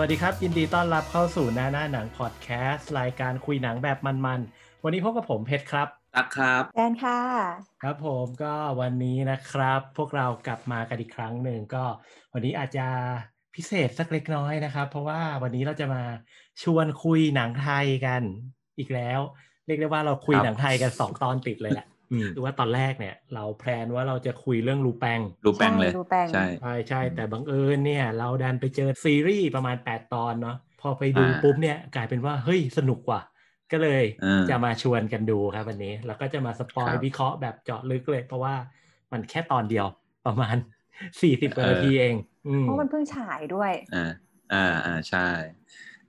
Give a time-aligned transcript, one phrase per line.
[0.00, 7.20] วัสดีครับ ยินดีต้อนรับเข้าสู่หน้าหน้าหนังพอดแคสต์รายการคุยหนังแบบมันๆ วันนี้พบกับผมเพชรครับตักครับแดนค่ะ
[7.82, 11.84] ครับผมก็วันนี้นะครับ พวกเรากลับมากันอีกครั้งหนึ่งก็
[12.32, 12.86] วันนี้อาจจะ
[13.54, 16.02] พิเศษสักเล็กน้อยนะครับ เพราะว่าวันนี้เราจะมา
[16.62, 18.22] ชวนคุยหนังไทยกัน
[18.78, 19.20] อีกแล้ว
[19.66, 21.86] เรียกได้ว่าเราคุยครับหนังไทยกันสองตอนติดเลยแหละ
[22.34, 33.20] คือว่าตอนแรกเนี่ย เราแพลนว่าเราจะคุยเรื่องรูแปงรูปแปลงเลยใช่รูปแปลงใช่ใช่ใช่แต่บังเอิญเนี่ย เราดันไปเจอซีรีส์ประมาณ 8 ตอนเนาะพอไปดูอ่าปุ๊บเนี่ยกลายเป็นว่าเฮ้ยสนุกกว่า
[33.72, 38.54] ก็เลยอ่าจะมาชวนกันดูครับวันนี้ แล้วก็จะมาสปอยครับวิเคราะห์แบบเจาะลึกเลย เพราะว่า
[39.12, 39.86] มันแค่ตอนเดียว
[40.26, 40.56] ประมาณ
[41.10, 42.14] 40กว่านาทีเอง
[42.48, 44.12] อืมเพราะมันเพิ่งฉายด้วยอ่า
[44.52, 45.28] อ่าอ่าใช่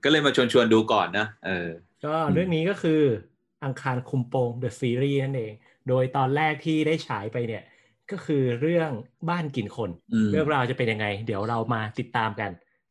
[0.04, 1.68] ก็เลยมาชวนชวนๆดูก่อนนะเออ
[2.04, 3.02] ก็เรื่องนี้ก็คือ
[3.64, 5.52] อังคารคุมโปง The Series นั่นเอง
[5.88, 7.62] โดยตอนแรกที่ได้ฉายไปเนี่ย
[8.10, 8.90] ก็คือเรื่อง
[9.28, 12.50] บ้านกินคนอืมเรื่องราวจะเป็นยังไง เดี๋ยวเรามาติดตามกัน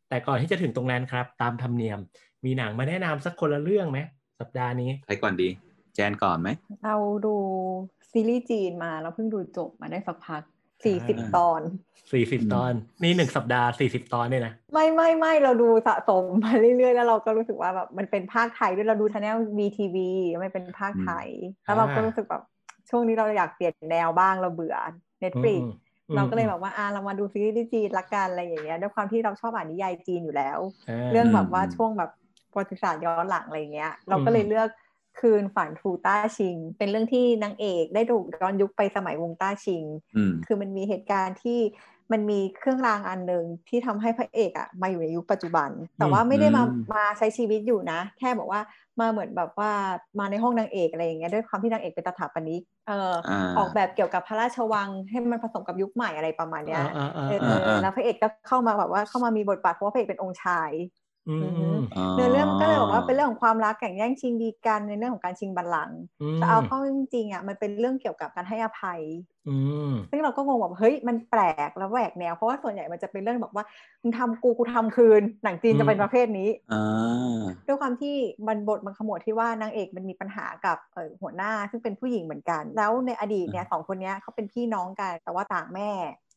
[0.09, 1.99] แต่ก่อนที่จะถึงตรงนั้นครับ ตามธรรมเนียม
[2.45, 3.99] มีหนังมาแนะนำสักคนละเรื่องไหม
[4.39, 5.49] สัปดาห์นี้ใครก่อนดี
[5.95, 6.49] แจนก่อนไหม
[6.83, 7.35] เราดู
[8.11, 10.43] ซีรีส์จีนมาเราเพิ่งดูจบมาได้สักพัก
[10.85, 11.61] อ่า40ตอน
[12.11, 19.97] สี่สิบอืมตอน นี่หนึ่งสัปดาห์สี่สิบตอนเนี่ยนะ ไม่ไม่ไม่เราดูสะสมมาเรื่อยๆ แล้วเราก็รู้สึกว่าแบบมันเป็นภาคไทยด้วยเราดูช anel VTV
[20.39, 21.27] ไม่เป็นภาคไทย
[21.63, 22.43] แล้วเราก็รู้สึกแบบ
[22.91, 24.75] ช่วงนี้เราอยากเปลี่ยนแนวบ้างเราเบื่อ
[25.23, 25.71] Netflix อืม
[26.09, 32.09] อืมเราก็เลยแบบว่าอ่าเรามาดูซีรีส์จีนละกันอะไรอย่างเงี้ยด้วยความที่เราชอบอ่านนิยายจีนอยู่แล้วาเรื่องแบบว่าอืมช่วงแบบ
[32.51, 34.69] ประวัติศาสตร์ย้อนหลังอะไรเงี้ย เราก็เลยเลือก
[35.19, 39.83] คืนฝันฟูต้าชิง เป็นเรื่องที่นางเอกได้ถูกย้อนยุคไปสมัยวงต้าชิง
[40.15, 41.59] อืมคือมันมีเหตุการณ์ที่
[42.11, 48.61] มันมีเครื่องรางอันหนึ่งที่ทำให้พระเอกอะมาอยู่ในยุคปัจจุบัน แต่ว่าไม่ได้มาอืมมาใช้ชีวิตอยู่นะ แค่บอกว่า
[49.01, 49.71] มาเหมือนแบบว่า
[50.19, 61.00] มาในห้องนางเอกอะไรอย่างเงี้ยด้วยความที่นางเอกเป็นตถาปนิกเอออ่าออกแบบเกี่ยวกับพระราชวังให้มันผสมกับยุคใหม่อะไรประมาณเนี้ยอ่าอ่าเออ่าออ่าแล้วพระเอกก็เข้ามาแบบว่าเข้ามามีบทบาทเพราะว่าพระเอกเป็นองค์ชายอืมอืม
[62.13, 69.01] เนื้อเรื่องมันก็เลยบอกว่าเป็นเรื่องของความรักแข่งแย่งชิงดีกันในเรื่องของการชิงบัลลังก์อืมแต่เอาเข้าจริงๆอะมันเป็นเรื่องเกี่ยวกับการให้อภัย
[69.47, 69.55] อื
[69.89, 73.65] มซึ่งเราก็งงแบบเฮ้ยมันแปลกแล้วแหวกแนว เพราะว่าส่วนใหญ่มันจะเป็นเรื่องแบบว่า
[74.01, 78.15] มึงทำกูกูทำคืนหนังจีนจะเป็นประเภทนี้อ่าด้วยความที่
[78.47, 86.30] มันบทมันขมวดที่ว่านางเอกมันมีปัญหากับเอ่อหัวหน้าซึ่งเป็นผู้หญิงเหมือนกัน แล้วในอดีตเนี่ยสองคนเนี้ยเขาเป็นพี่น้องกันแต่ว่าต่างแม่อือฮึอืม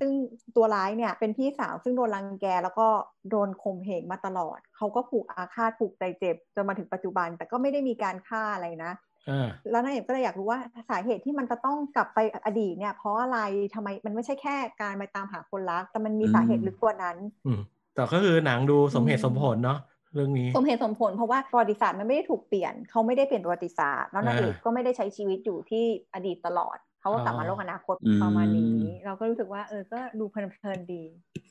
[0.00, 0.12] ซึ่ง
[0.56, 2.86] ตัวร้ายเนี่ยเป็นพี่สาวซึ่งโดนรังแกแล้วก็
[3.30, 8.92] โดนข่มเหงมาตลอด เขาก็ผูกอาฆาตผูกใจเจ็บจนมาถึงปัจจุบัน แต่ก็ไม่ได้มีการฆ่าอะไรนะ
[9.30, 10.60] อ่าแล้วนางเอกก็เลยอยากรู้ว่า
[10.90, 13.38] สาเหตุที่มันจะต้องกลับไปอดีตเนี่ย เพราะอะไร
[13.74, 17.16] ทำไมมันไม่ใช่แค่การไปตามหาคนรัก แต่มันมีอืมสาเหตุลึกกว่านั้น
[17.46, 17.60] อืม
[17.94, 19.78] แต่ก็คือหนังดูสมเหตุอืมสมผลเนาะ
[20.14, 26.76] เรื่องนี้สมเหตุสมผลเพราะว่าประวัติศาสตร์มันไม่ได้ถูกเปลี่ยนเขาไม่ได้เปลี่ยนประวัติศาสตร์แล้วนางเอกอ่าก็ไม่ได้ใช้ชีวิตอยู่ที่อดีตตลอด
[27.08, 28.62] เขาก็กลับมาอ๋อโลกอนาคตอืมประมาณนี้
[29.04, 31.02] เราก็รู้สึกว่า เออ ก็ดูเพลินๆดี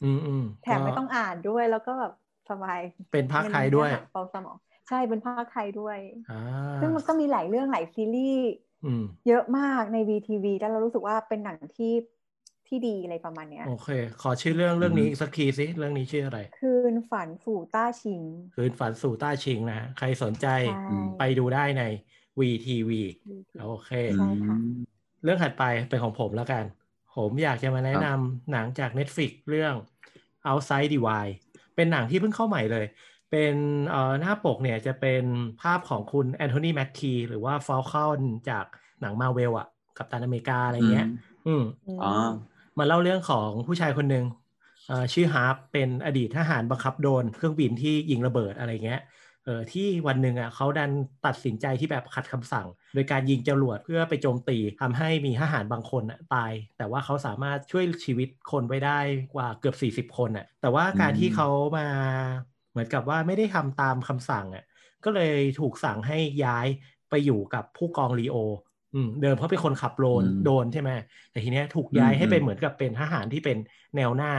[0.02, 2.12] อืมอืมแถมไม่ต้องอ่านด้วยแล้วก็แบบ
[2.50, 2.80] สบาย
[3.12, 4.58] เป็นภาคไทยด้วยเนื้อหาเบาสมอง
[4.88, 6.34] ใช่เป็นภาคไทยด้วยอ่า
[6.80, 8.38] ซึ่งมันก็มีหลายเรื่องหลายซีรีส์
[8.84, 11.94] อืมเยอะมากใน VTV แล้วเรารู้สึกว่าเป็นหนังที่
[12.68, 13.88] ที่ดีอะไรประมาณเนี้ยโอเค
[14.20, 20.72] ขอชื่อเรื่องเรื่องนี้อืมอีกสักทีสิเรื่องนี้ชื่ออะไร คืนฝันสู่ต้าชิง คืนฝันสู่ต้าชิงนะ ใครสนใจใช่
[21.18, 21.82] ไปดูได้ใน
[22.40, 22.96] VTV
[23.56, 26.64] โอเคใช่ค่ะอืม เรื่องถัดไปเป็นของผมแล้วกัน
[27.16, 29.74] ผมอยากจะมาแนะนำหนังจาก Netflix เรื่อง
[30.50, 31.34] Outside the Wire
[31.76, 32.86] เป็นหนังที่เพิ่งเข้าใหม่เลย
[33.32, 33.56] เป็น
[33.90, 35.24] เอ่อหน้าปกเนี่ยจะเป็น
[35.62, 38.20] ภาพของคุณแอนโทนีแมคคีหรือว่าฟ a l คอน
[38.50, 38.66] จาก
[39.02, 39.68] หนังมาเวลอะ
[39.98, 41.08] กับตันอเมริกาอะไรเงี้ย
[41.48, 41.64] อืม
[42.02, 42.12] อ๋อ
[42.78, 44.26] มาเล่าเรื่องของผู้ชายคนหนึ่ง
[44.88, 49.02] เอ่อชื่อฮาร์ปเป็นอดีตทหารบังคับโดรนเครื่องบินที่ยิงระเบิดอะไรเงี้ย
[49.48, 50.92] เออที่วันหนึ่งอะเขาดัน
[51.26, 59.00] ตัดสินใจที่แบบขัดคำสั่ง โดยการยิงจรวดเพื่อไปโจมตีทำให้มีทหารบางคนอะตาย แต่ว่าเขาสามารถช่วยชีวิตคนไว้ได้
[59.36, 61.48] กว่าเกือบ 40 คนอะแต่ว่าการที่เขา
[61.78, 61.88] มา
[62.72, 64.64] เหมือนกับว่าไม่ได้ทำตามคำสั่งอะ
[65.06, 66.68] ก็เลยถูกสั่งให้ย้าย
[67.10, 68.36] ไปอยู่กับผู้กองลีโอ
[68.96, 70.90] อืมเดิมเขาเป็นคนขับโดรนอืมโดรนใช่ไหม
[71.32, 73.58] แต่ทีเนี้ยถูกย้ายอืมให้ไปอืมเหมือนกับเป็นทหารที่เป็น
[73.96, 74.34] แนวหน้า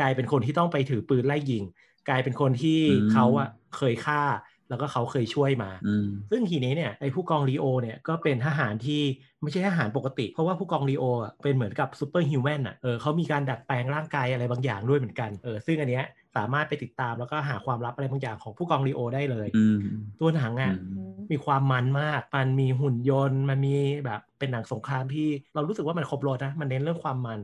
[0.00, 1.64] กลายเป็นคนที่ต้องไปถือปืนไล่ยิง
[2.08, 4.22] กลายเป็นคนที่อืมเขาอะเคยฆ่า
[4.68, 9.02] แล้วก็เขาเคยช่วยมาอืมซึ่งทีนี้เนี่ยไอ้ผู้กองลีโอเนี่ยก็เป็นทหารที่
[9.42, 16.04] ไม่ใช่ทหารปกติ เพราะว่าผู้กองลีโออะเป็นเหมือนกับซูเปอร์ฮิวแมนอะเออเขามีการดัดแปลงร่างกายอะไรบางอย่างด้วยเหมือนกันเออซึ่งอันเนี้ย
[16.36, 19.78] สามารถไปติดตามแล้วก็หาความลับอะไรบางอย่างของผู้กองลีโอได้เลยอืม
[20.20, 20.72] ตัวหนังอะอื
[21.16, 27.40] มมีความมันมาก มันมีหุ่นยนต์ มันมีแบบเป็นหนังสงครามที่เรารู้สึกว่ามันครบรถนะ มันเน้นเรื่องความมัน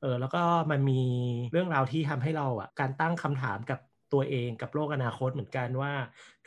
[0.00, 1.00] เออแล้วก็มันมี
[1.52, 3.78] เรื่องราวที่ทำให้เราอะการตั้งคำถามกับ
[4.12, 5.92] ตัวเองกับโลกอนาคตเหมือนกันว่า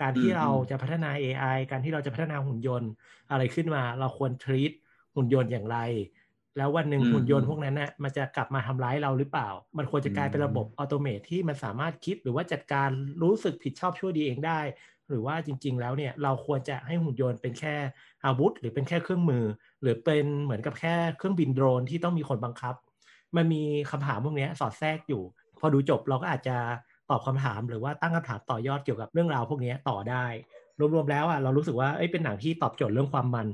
[0.01, 2.89] การที่อืมเราจะพัฒนา AI การที่เราจะพัฒนาหุ่นยนต์
[3.31, 4.71] อะไรขึ้นมา เราควร treat
[5.15, 5.77] หุ่นยนต์อย่างไร
[6.57, 12.89] แล้ววันหนึ่งอืมหุ่นยนต์พวกนั้นน่ะมันจะกลับมาทำร้ายเราหรือเปล่า มันควรจะกลายเป็นระบบอัตโนมัติที่มันสามารถคิดหรือว่าจัดการ
[13.21, 14.60] รู้สึกผิดชอบชั่วดีเองได้
[15.10, 17.75] หรือว่าจริง ๆ แล้วเนี่ยเราควรจะให้หุ่นยนต์เป็นแค่
[18.25, 19.44] อาวุธ หรือเป็นแค่เครื่องมือ
[19.81, 22.75] หรือเป็นเหมือนกับแค่เครื่องบินโดรนที่ต้องมีคนบังคับ
[23.36, 25.24] มันมีคำถามพวกเนี้ยสอดแทรกอยู่
[25.60, 26.57] พอดูจบเราก็อาจจะ
[27.09, 30.25] ตอบคำถามหรือว่าตั้งคำถามต่อยอดเกี่ยวกับเรื่องราวพวกเนี้ยต่อได้
[30.95, 33.47] รวมๆแล้วอะเรารู้สึกว่าเอ้ยเป็นหนังที่ตอบโจทย์เรื่องความมัน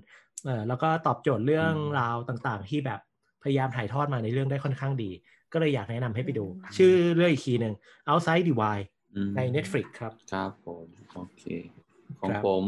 [0.46, 3.00] เออแล้วก็ตอบโจทย์เรื่องราวต่างๆ ที่แบบ
[3.44, 5.12] พยายามถ่ายทอดมาในเรื่องได้ค่อนข้างดี
[5.54, 6.46] ก็เลยอยากแนะนำให้ไปดู
[6.78, 7.74] ชื่อเรื่องอีกทีหนึ่ง
[8.10, 8.86] Outside the Wild
[9.16, 11.44] อืมใน Netflix ครับ ครับผม โอเค
[12.20, 12.64] ของครับผม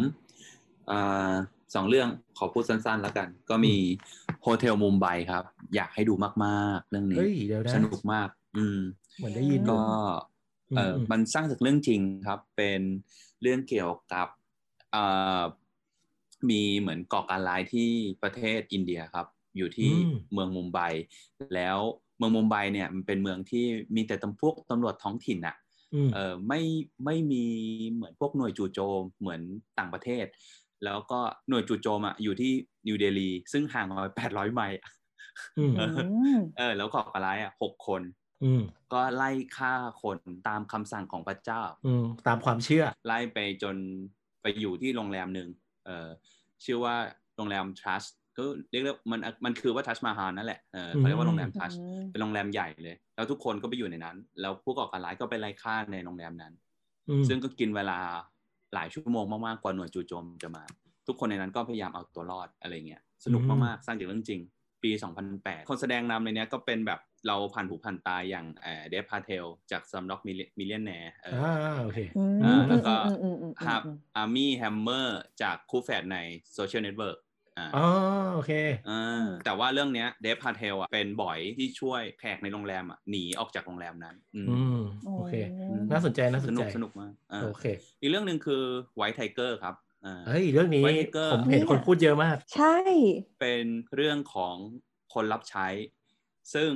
[0.91, 1.31] อ่า
[1.75, 2.07] สองเรื่อง
[2.37, 3.75] ขอพูดสั้นๆแล้วกัน ก็มี
[4.41, 5.43] โฮเทลมุมไบครับ
[5.75, 6.13] อยากให้ดู
[6.45, 8.79] มากๆ เรื่องนี้เฮ้ยเดี๋ยวนะสนุกมาก อืม
[9.17, 10.30] เหมือนได้ยินก็อืม
[10.75, 12.81] เอออมมันสร้างจากเรื่องจริงครับ เป็น
[13.41, 14.27] เรื่องเกี่ยวกับ
[14.91, 15.03] เอ่
[15.39, 15.41] อ
[16.49, 17.89] มีเหมือนก่อการร้ายที่
[18.23, 19.27] ประเทศอินเดียครับ
[19.57, 20.79] อยู่ที่อืมเมืองมุมไบ
[21.55, 21.77] แล้ว
[22.17, 23.65] เมืองมุมไบเนี่ยมันเป็นเมืองที่
[23.95, 25.55] มีแต่ตำพวกตำรวจท้องถิ่นอะ
[25.93, 26.61] อืมเออไม่
[27.05, 27.45] ไม่มี
[27.93, 29.41] เหมือนพวกหน่วยจู่โจมเหมือน
[29.79, 30.25] ต่างประเทศ
[30.85, 31.19] แล้วก็
[31.49, 32.51] หน่วยจู่โจมอะอยู่ที่
[32.87, 34.91] นิวเดลี ซึ่งห่างมาแปดร้อยไมล์อะ
[35.57, 35.87] อืมเออื
[36.35, 38.01] มเออแล้วก่อการร้ายอะหกคน
[38.43, 38.61] อืม
[38.93, 40.17] ก็ไล่ฆ่าคน
[40.47, 43.75] ตามคำสั่งของพระเจ้า อืมตามความเชื่อ ไล่ไปจน
[44.41, 45.49] ไปอยู่ที่โรงแรมหนึ่ง
[45.85, 46.07] เออ
[46.65, 46.95] ชื่อว่า
[47.37, 51.77] โรงแรม Trust ก็เรียกว่ามันมันคือว่าทัชมาฮานั่นแหละเออเขาเรียกว่าโรงแรม Trust
[52.11, 56.53] เป็นโรงแรมใหญ่เลย แล้วทุกคนก็ไปอยู่ในนั้น แล้วผู้ก่อการร้ายก็ไปไล่ฆ่าในโรงแรมนั้น
[57.09, 57.99] อืมซึ่งก็กินเวลา
[58.73, 60.63] หลายชั่วโมงมากๆกว่าหน่วยจู่โจมจะมา
[61.07, 64.41] ทุกคนในนั้นก็พยายามเอาตัวรอดอะไรเงี้ยสนุกมากๆสร้างจากเรื่องจริง
[64.83, 64.91] ปี
[65.29, 73.81] 2008 คนแสดงนำในเนี้ยก็เป็นแบบ เราผ่านหูผ่านตาอย่างเอ่อ Dev Patel จาก Slumdog Millionaire อ่าโอเคอืมอ่าแล้วก็อืมอืมอืมอืมฮับ
[74.15, 76.17] Armie Hammer จากคู่แฝดใน
[76.53, 77.17] Social Network
[77.57, 77.87] อ่าอ๋อ
[78.33, 78.51] โอเค
[78.89, 84.81] อ่าแต่ว่าเรื่องเนี้ย Dev Patel อะเป็นบ๋อยที่ช่วยแขกในโรงแรมอะหนีออกจากโรงแรมนั้น อืมอืม
[85.15, 85.33] โอเค
[85.69, 87.65] อืมน่าสนใจน่าสนใจสนุกสนุกมากอ่าโอเค
[88.01, 88.63] อีกเรื่องหนึ่งคือ
[88.95, 89.75] White Tiger ครับ
[90.05, 92.75] อ่าเฮ้ยเรื่องนี้ White Tiger ผมเห็นคนพูดเยอะมาก ใช่
[93.39, 93.65] เป็น
[93.95, 94.55] เรื่องของ
[95.13, 95.67] คนรับใช้
[96.53, 96.71] ซึ่ง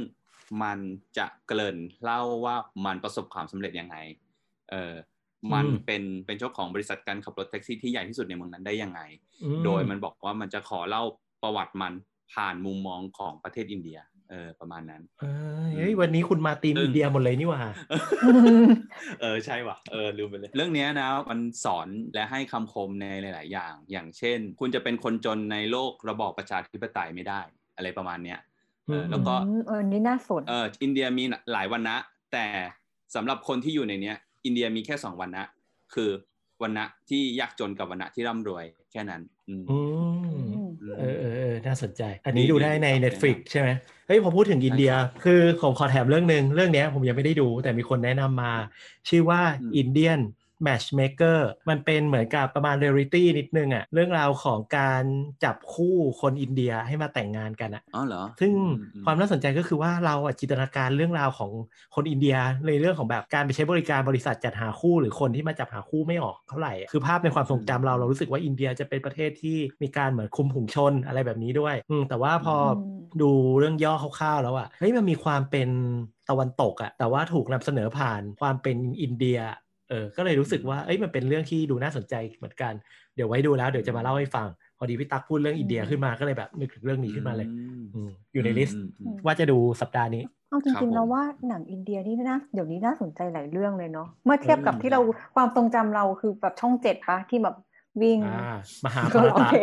[0.63, 0.79] มัน
[1.17, 2.55] จะเกริ่นเล่าว่า
[2.85, 3.95] มันประสบความสำเร็จยังไง
[4.71, 4.93] เออ
[5.53, 9.01] มันอืมเป็นเป็นเจ้าของบริษัทการขับรถแท็กซี่ที่ใหญ่ที่สุดในเมืองนั้นได้ยังไง
[9.43, 11.03] อืโดยมันบอกว่ามันจะขอเล่า
[11.43, 11.93] ประวัติมัน
[12.33, 13.99] ผ่านมุมมองของประเทศอินเดีย
[14.31, 15.33] เออประมาณนั้นเอ้
[15.69, 17.61] ยเฮ้ยวันนี้คุณมาตีมซึ่งอินเดียหมดเลยนี่หว่า
[19.21, 27.41] เออใช่ว่ะ เออลืมไปเลย เรื่องเนี้ยนะมันสอนและให้คำคมในหลาย ๆ อย่าง อย่างเช่น คุณจะเป็นคนจนในโลกระบอบประชาธิปไตยไม่ได้
[27.75, 28.54] อะไรประมาณเนี้ยเอออืม
[29.11, 31.97] แล้วก็อืมเออนี่น่าสนเอออินเดียมีหลายวันนะ
[32.33, 32.45] แต่
[33.15, 35.47] สำหรับคนที่อยู่ในเนี้ย อินเดียมีแค่สองวันนะ
[35.93, 36.09] คือ
[36.61, 39.77] วันนะที่ยากจนกับวันนะที่ร่ำรวยแค่นั้น อืมอื
[40.07, 43.69] มอืมเออเออเออน่าสนใจ อันนี้ดีดูได้ในดี Netflix ใช่ไหม
[44.07, 48.51] เฮ้ยพอพูดถึงอินเดียใช่ครับคือผมขอแถมเรื่องหนึ่งเรื่องเนี้ยผมยังไม่ได้ดู แต่มีคนแนะนำมา
[49.09, 49.67] ชื่อว่าอื
[50.63, 55.03] ม Indian Matchmaker มันเป็นเหมือนกับประมาณเรียลิตี้นิดนึงอะเรื่องราวของการ
[55.43, 58.57] จับคู่คนอินเดียให้มาแต่งงานกันอะอ๋อเหรอ ซึ่งอื
[58.95, 61.51] มความน่าสนใจก็คือว่าเราอะจินตนาการเรื่องราวของ
[61.95, 62.35] คนอินเดีย
[62.67, 75.69] ในเรื่องของแบบการไปใช้บริการบริษัทจัดหาคู่หรือคนที่มาจับหาคู่ไม่ออกเท่าไหร่อะคือภาพในความทรงจำเราเรารู้สึกว่าอินเดียจะเป็นประเทศที่มีการเหมือนคุมถุงชนอะไรแบบนี้ด้วยอืมแต่ว่าพออมดูเรื่องย่อคร่าวๆแล้วอะเฮ้ยมันมีความเป็น
[76.29, 79.39] ตะวันตกอะแต่ว่าถูกนำเสนอผ่านความเป็นอินเดีย
[79.89, 82.73] เออก็เลยรู้สึกว่าเอ้ยมันเป็นเรื่องที่ดูน่าสนใจเหมือนกัน
[83.15, 95.01] เดี๋ยวไว้ดูแล้วเดี๋ยวจะมาเล่าให้ฟัง พอดีพี่ตั๊กพูดเรื่องอินเดียขึ้นมาก็เลยแบบนึกถึงเรื่องนี้ขึ้นมาเลยอืมอืมอยู่ใน list อืมอืมว่าจะดูสัปดาห์นี้ครับเอาจริงๆแล้วผมว่าหนังอินเดียนี่น่าเดี๋ยวนี้น่าสนใจหลายเรื่องเลยเนาะเมื่อเทียบกับอืมที่เรา
[95.35, 97.55] ความทรงจำเราคือแบบช่องเจ็ดปะที่แบบ
[98.01, 99.55] วิ่งอ่ามหาก็ภารโอตะเค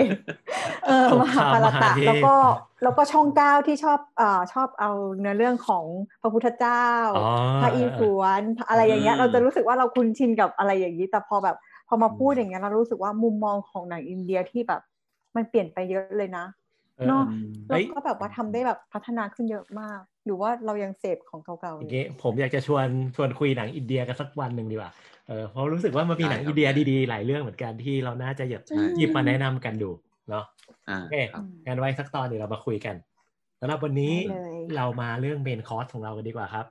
[0.86, 2.34] เออสงมครามหาภารมหาตะเทพแล้วก็
[2.82, 5.84] แล้วก็ช่องเก้าที่ชอบเอ่อชอบเอาเนื้อเรื่องของ
[6.22, 6.86] พระพุทธเจ้า
[7.16, 7.28] อ๋อ
[7.62, 11.56] พระอิศวรอะไรอย่างเงี้ยอืมเราจะรู้สึกว่าเราคุ้นชินกับอะไรอย่างนี้แต่พอแบบ
[11.88, 14.80] พอมาพูดอืมอย่างเงี้ยเรารู้สึกว่ามุมมองของหนังอินเดียที่แบบ
[15.36, 16.44] มันเปลี่ยนไปเยอะเลยนะ
[16.98, 22.86] เออเนาะอืมเฮ้แล้วยก็แบบว่าทำได้แบบพัฒนาขึ้นเยอะมาก หรือว่าเรายังเสพของเก่าๆออยู่ย่างงี้ผมอยากจะชวน
[23.16, 24.90] ชวนคุยหนังอินเดียกันสักวันหนึ่งดีกว่า
[25.28, 29.90] เออเพราะรู้สึกว่ามันมีหนังได้ครับอินเดียดีๆ หลายเรื่องเหมือนกันที่เราน่าจะหยิบใช่หยิบมาแนะนำกันดู
[30.30, 30.44] เนาะ
[30.88, 32.96] อ่าโอเคครับงั้นไว้สักตอนเดี๋ยวเรามาคุยกัน
[33.60, 36.66] สำหรับวันนี้ได้เลยเรามาเรื่องเมนคอร์สของเรากันดีกว่าครับ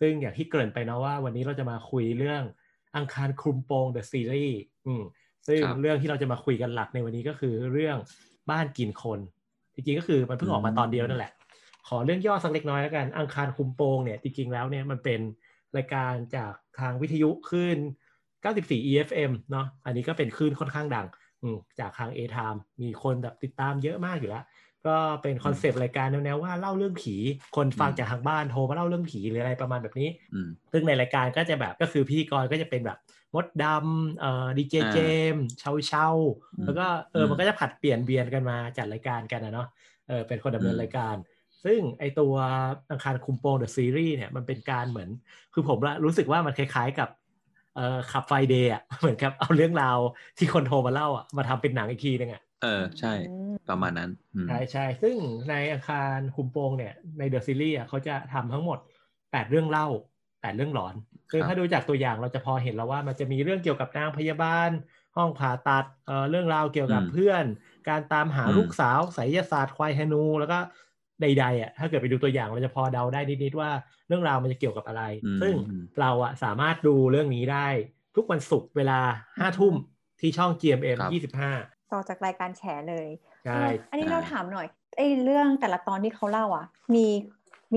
[0.00, 2.42] ซึ่งอย่างที่เกริ่นไปเนาะว่า วันนี้เราจะมาคุยเรื่อง
[2.96, 5.02] อังคารคลุมโปง The Series อืม
[5.46, 7.96] ซึ่งครับเรื่องที่เราจะมาคุยกันหลักในวันนี้ก็คือเรื่อง
[8.50, 9.20] บ้านกินคน
[9.74, 11.32] จริงๆก็คือมันเพิ่งออกมาตอนเดียวนั่นแหละ
[11.88, 15.20] ขอเรื่องย่อสักเล็กน้อยแล้วกัน อังคารคุมโปงเนี่ยจริงๆแล้วเนี่ยมันเป็น
[15.78, 17.78] รายการจากทางวิทยุคลื่น
[18.32, 21.06] 94 EFM เนาะอันนี้ก็เป็นคลื่นค่อนข้างดัง
[21.42, 24.44] อืมจากทาง A Time มีคนแบบติดตามเยอะมากอยู่แล้ว
[24.86, 27.14] ปก็เป็นคอนเซปต์รายการแนวๆว่าเล่าเรื่องผี
[27.56, 32.98] คนฟังจากทางบ้านโทรมาเล่าเรื่องผีหรืออะไรประมาณแบบนี้อืมซึ่งในรายการก็จะแบบก็คือพิธีกรก็จะเป็นแบบ
[33.34, 34.98] มดดำเอ่อดีเจอ่าเจ
[35.32, 36.06] มส์เชาเชา
[36.58, 39.68] อืมแล้วก็เอออมมันก็จะผัดเปลี่ยนเวียนกันมาจัดรายการกันนะเนาะ
[40.08, 41.16] เออเป็นคนดำเนินอืมรายการ
[41.64, 42.34] ซึ่งไอตัว
[42.90, 45.08] อังคารคลุมโปง the series เนี่ยมันเป็นการเหมือน
[45.54, 47.08] คือผมละรู้สึกว่ามันคล้ายๆกับ
[47.74, 49.98] เอ่อ Club Friday อะเหมือนกับเอาเรื่องราว
[50.38, 53.12] ที่คนโทรมาเล่าอะมาทำเป็นหนังอีกทีนึงอะเออใช่
[53.68, 55.16] ประมาณนั้นอืมใช่ใช่ซึ่ง
[55.50, 58.78] ในอังคารคลุมโปงเนี่ยใน the series อะเขาจะทำทั้งหมด
[59.32, 59.86] 8เรื่องเล่า
[60.42, 60.94] 8เรื่องหลอน
[61.32, 64.70] ซึ่งครับถ้าดูจากตัวอย่างเราจะพอเห็นแล้วว่ามันจะมีเรื่องเกี่ยวกับนางพยาบาล
[65.16, 67.44] ห้องผ่าตัดเอ่อเรื่องราวเกี่ยวกับอืมเพื่อน
[67.88, 70.58] การตามหาอืมลูกสาวไสยศาสตร์ควายธนู แล้วก็
[71.20, 73.70] ใดๆอะถ้าเกิดไปดูตัวอย่างเราจะพอเดาได้นิดๆว่า
[74.06, 77.68] เรื่องราวมันจะเกี่ยวกับอะไรอืมซึ่งอืมเราอะสามารถดูเรื่องนี้ได้
[78.14, 78.94] ทุกวันศุกร์เวลา
[79.38, 79.74] ห้าทุ่ม
[80.20, 81.52] ที่ช่อง GMM ครับ25
[81.90, 83.08] ต่อจากรายการแฉเลย
[83.42, 87.06] ใช่เอออันนี้เราใช่ถามหน่อยไอ้เรื่องแต่ละตอนที่เขาเล่าอะ มี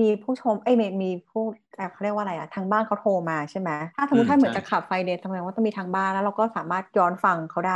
[0.02, 1.42] ีผู้ชมเอ้ยมีมีผู้
[1.76, 7.72] เอ่อเขาเรียกว่าอะไรอะทางบ้านเขาโทรมาใช่ไหมถ้าสมมอืติมถ้าเหมือนใช่จะขับไฟเดย์ทำไมว่าต้องมีทางบ้านแล้วเราก็สามารถย้อนฟังเขาได้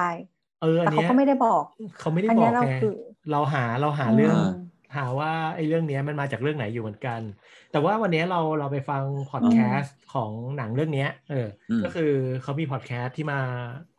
[0.59, 1.65] เอออัแต่นเขาเนี้ยก็ไม่ได้บอก
[1.97, 2.89] เขาไม่ได้อันบเนี้อยกเราไงคือ
[3.29, 7.21] เราหาเราหาเรื่องอืม หาว่าไอ้เรื่องเนี้ยมันมาจากเรื่องไหนอยู่เหมือนกัน
[7.71, 13.39] แต่ว่าวันเนี้ยเราเราไปฟังพอดแคสต์ของหนังเรื่องเนี้ยเอออมก็คือเขามีพอดแคสต์ที่มา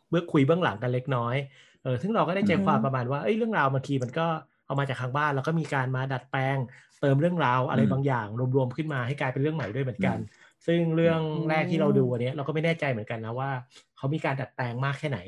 [0.10, 1.36] เบื้องคุยเบื้องหลังกันเล็กน้อย
[1.84, 4.28] เออซึ่งเราก็ได้ใจอืมความประมาณว่าเอ้ยเรื่องราวบางทีมันก็
[4.66, 6.58] เอามาจากทางบ้าน แล้วก็มีการมาดัดแปลง
[7.02, 10.18] เติมเรื่องราวอะไรอืมบางอย่างรวมๆขึ้นมาให้กลายเป็นเรื่องใหม่ด้วยเหมือนกัน
[10.66, 13.50] ซึ่งเรื่องแรกที่เราดูวันเนี้ยเราก็ไม่แน่ใจเหมือนกันนะว่า
[13.98, 15.20] เขามีการดัดแปลงมากแค่ไหน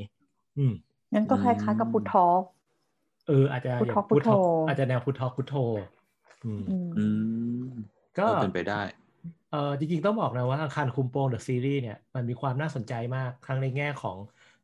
[0.58, 0.74] อืม
[1.14, 2.26] งั้นก็คล้ายๆกับพุททอ
[3.28, 4.28] เอออาจจะพุทธอย่างพุทโธ
[4.66, 5.54] อาจจะแนวพุทธพุทโธ
[6.44, 7.04] อืมอื
[7.66, 7.68] ม
[8.18, 8.82] ก็ก็เป็นไปได้
[9.50, 14.18] เออจริงๆ ต้องบอกนะว่าอาคารคุมโปงเดอะซีรีส์เนี่ยมันมีความน่าสนใจมากทั้งในแง่ของ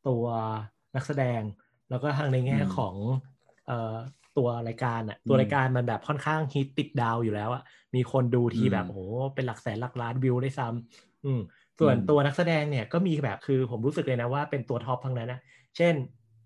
[0.04, 0.24] ตัว
[0.96, 1.42] นักแสดง
[1.90, 2.96] แล้วก็ทั้งในแง่อืมของ
[3.66, 3.74] เอ่อ
[4.38, 7.62] ตัวรายการอะอืมตัวรายการมันแบบค่อนข้างฮิตติดดาวอยู่แล้วอะ
[7.96, 9.02] มีคนดูทีอืมแบบโอ้โห
[9.36, 11.40] เป็นหลักแสนหลักล้านวิวได้วยซ้ำอืม
[11.80, 15.40] ส่วนอืมตัวนักแสดงเนี่ยก็มีแบบคือผมรู้สึกเลยนะว่าเป็นตัวท็อปทั้งนั้นนะ
[15.78, 15.96] เช่น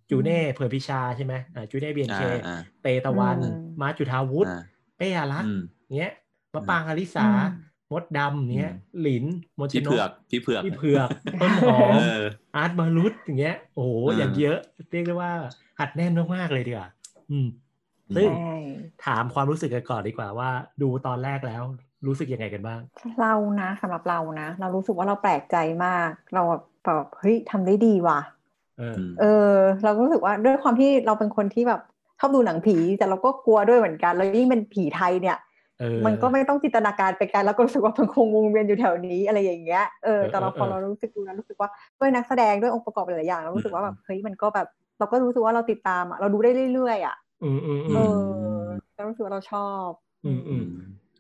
[0.10, 4.58] จูเน่เผื่อพิชาใช่ไหมอ่าจูเน่เบียนเคอ่าอ่าเตตะวันอืมมาร์คจุธาวุฒิอ่า
[4.98, 5.60] เป้อารักษ์อืม
[5.98, 6.12] เนี้ย
[6.54, 7.48] มะปางอลิสาอืม
[7.92, 9.26] มดดำเนี้ยอืมหลิน
[9.60, 11.10] มนชพี่นเผือกกพี่เผือกพี่เผือก
[11.42, 12.24] ต้นหอมเออ
[12.56, 14.58] อาร์ตมารุตอย่างเงี้ยโอ้โหอ่าอย่างเยอะ
[14.92, 15.32] เรียกได้ว่า
[15.80, 16.90] อัดแน่นมากๆเลยดีกว่า
[17.30, 17.48] อืม
[18.16, 18.54] ซึ่งใช่
[19.06, 20.50] ถามความรู้สึกกันก่อนดีกว่าว่า
[20.82, 21.64] ดูตอนแรกแล้ว
[22.08, 22.82] รู้สึกยังไงกันบ้าง
[23.20, 26.42] เรานะสำหรับเรานะ เรารู้สึกว่าเราแปลกใจมาก เรา
[26.84, 28.20] แบบเฮ้ยทำได้ดีว่ะ
[28.80, 31.82] เออเออ เราก็รู้สึกว่าด้วยความที่เราเป็นคนที่แบบ
[32.20, 35.38] ชอบดูหนังผี แต่เราก็กลัวด้วยเหมือนกัน แล้วยิ่งเป็นผีไทยเนี่ย
[35.80, 41.70] เออมันก็ไม่ต้องจินตนาการไปไกลแล้วก็รู้สึกว่ามันคงวงเวียนอยู่แถวนี้อะไรอย่างเงี้ยเออแต่เราเออพอเออเรารู้สึกดูแล้วรู้สึกว่า
[42.00, 44.68] ด้วยนักแสดงด้วยองค์ประกอบหลายๆอย่างเรารู้สึกว่าแบบเฮ้ยมันก็แบบ
[45.00, 48.14] เราก็รู้สึกว่าเราติดตามอะเราดูได้เรื่อยๆอะอืมอืมอืเอม
[48.60, 48.64] อ
[48.96, 49.90] เรารู้สึกว่าเราชอบ
[50.26, 50.68] อืมอืม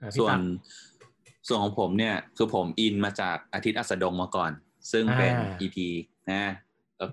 [0.01, 0.41] อะพี่ส่วนตั๊ก
[1.47, 4.51] ส่วนของผมเนี่ยคือผมอินมาจากอาทิตย์อัสดงมาก่อน
[4.91, 5.77] ซึ่งเป็นอ่า EP
[6.31, 6.66] นะเออ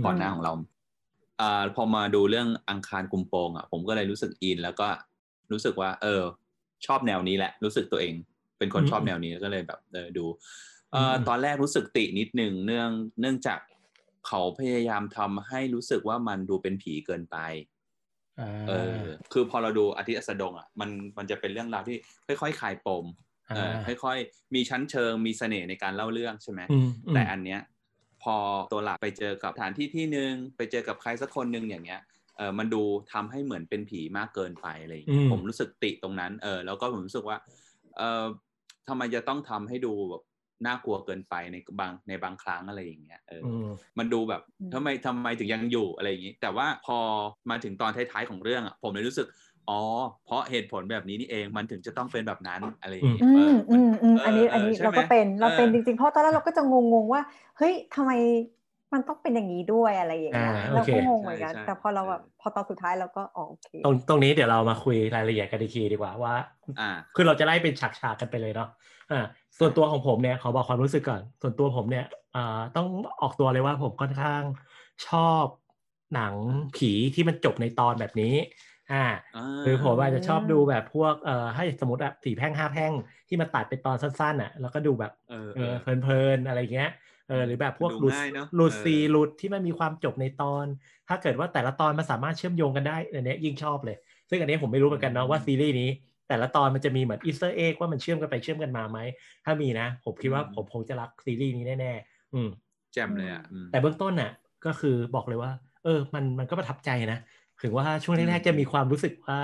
[0.04, 0.52] ก่อนหน้าของเรา
[1.40, 4.88] อ่าพอมาดูเรื่องอังคารกุมโปงอะผมก็เลยรู้สึกอิน แล้วก็
[5.52, 6.22] รู้สึกว่า เออ
[6.86, 8.14] ชอบแนวนี้แหละ รู้สึกตัวเอง
[8.58, 10.24] เป็นคนอืมชอบแนวนี้ก็เลยแบบเออดู
[10.92, 13.58] เอ่ออมตอนแรกรู้สึกตินิดนึงเนื่องเนื่องจาก
[14.26, 17.36] เขาพยายามทำให้รู้สึกว่ามันดูเป็นผีเกินไป
[18.40, 19.00] อ่าเออ
[19.32, 21.96] คือพอเราดูอาทิตย์อัสดงอะมันมันจะเป็นเรื่องราวที่
[22.40, 23.04] ค่อยๆคลายปม
[23.56, 23.74] เออ
[24.04, 27.60] ค่อยๆมีชั้นเชิงมีเสน่ห์ในการเล่าเรื่องใช่ไหมอืมอืมแต่อันเนี้ย
[28.24, 28.36] พอ
[28.72, 32.00] ตัวหลักไปเจอกับสถานที่ที่หนึ่งไปเจอกับใครสักคนหนึ่งอย่างเงี้ย
[32.36, 37.38] เออมันดูทำให้เหมือนเป็นผีมากเกินไปอะไรอย่างเงี้ยอืมผมรู้สึกติตรงนั้นเออแล้วก็ผมรู้สึกว่า
[37.96, 38.24] เออ
[38.88, 40.22] ทำไมจะต้องทำให้ดูแบบ
[40.66, 46.98] น่ากลัวเกินไปในบางในบางครั้งอะไรอย่างเงี้ยเออออืมมันดูแบบอืมทำไมทำไมถึงยังอยู่อะไรอย่างงี้ แต่ว่าพอ
[47.50, 49.26] มาถึงตอนท้ายๆของเรื่องอะผมเลยรู้สึก
[49.68, 49.80] อ๋อ
[50.24, 57.22] เพราะเหตุผลแบบนี้นี่เองมันถึงจะต้องเป็นแบบนั้นอะไรอย่างงี้อืเอมออืมอืมเอันนี้เอันนี้ใช่เราไหมก็เป็นเราเป็นออจริงๆ เพราะตอนแรกเราก็จะงงๆว่า
[57.58, 58.10] เฮ้ยทำไม
[58.92, 66.34] มันต้องเป็นอย่างนี้ด้วยอะไรอย่างเงี้ยอ่าโอเราเคก็งงเหมือนกันใช่ใช่แต่พอเราแบบเออพอตอนสุดท้ายเราก็อ๋อโอเคตรงตรงนี้เดี๋ยวเรามาคุยรายละเอียดกันอีกทีดีกว่าว่า
[66.80, 68.68] อ่าคือเราจะไล่เป็นฉากๆกันไปเลยเนาะ
[69.10, 69.24] อ่า
[69.58, 72.06] ส่วนตัวของผมเนี่ยขอบอกความรู้สึกก่อน ส่วนตัวผมเนี่ย
[72.36, 72.86] อ่าต้อง
[73.22, 74.42] ออกตัวเลยว่าผมค่อนข้าง
[75.06, 75.44] ชอบ
[76.14, 76.34] หนัง
[76.76, 78.34] ผีที่มันจบในตอนแบบนี้
[78.90, 79.04] อ่า
[79.62, 82.92] คือผมอาจจะชอบดูแบบพวกเอ่อให้สมมติแบบสี่แพร่งห้าแพร่ง
[83.28, 86.90] ที่มันตัดเป็นตอนสั้นๆอะแล้วก็ดูแบบเออเอเอออเพลินๆอะไรเงี้ย
[87.28, 90.66] เออหรือแบบพวกดูหลุดง่ายเนอะหลุดเออซีหลุดที่มันมีความจบในตอน
[91.08, 93.96] ถ้าเกิดว่าแต่ละตอนมันสามารถเชื่อมโยงกันได้อันเนี้ยยิ่งชอบเลย
[94.30, 95.90] ซึ่งอันนี้ผมไม่รู้เหมือนกันเนาะว่าซีรีส์นี้
[96.28, 98.98] แต่ละตอนมันจะมีเหมือน Easter egg ว่ามันเชื่อมกันไปเชื่อมกันมาไหม
[99.44, 102.48] ถ้ามีนะ ผมคิดว่าผมคงจะรักซีรีส์นี้แน่ๆอืม
[102.92, 104.30] แจ่มเลยอะอืมแต่เบื้องต้นน่ะ
[104.66, 105.52] ก็คือบอกเลยว่า
[105.84, 107.18] เออ มันมันก็ประทับใจนะ
[107.62, 109.38] ถึงว่าช่วงแรกๆจะมีความรู้สึกว่า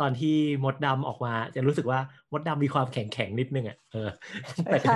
[0.00, 2.00] ตอนที่มดดำออกมา จะรู้สึกว่า
[2.32, 4.08] มดดำมีความแข็งแข็งนิดนึงอะเออ
[4.70, 4.90] แต่ก็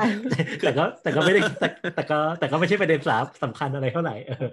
[0.63, 4.47] แต่ก็แต่ก็ไม่ได้แต่แต่ก็แต่ก็ไม่ใช่ประเด็นสาสำคัญอะไรเท่าไหร่เออ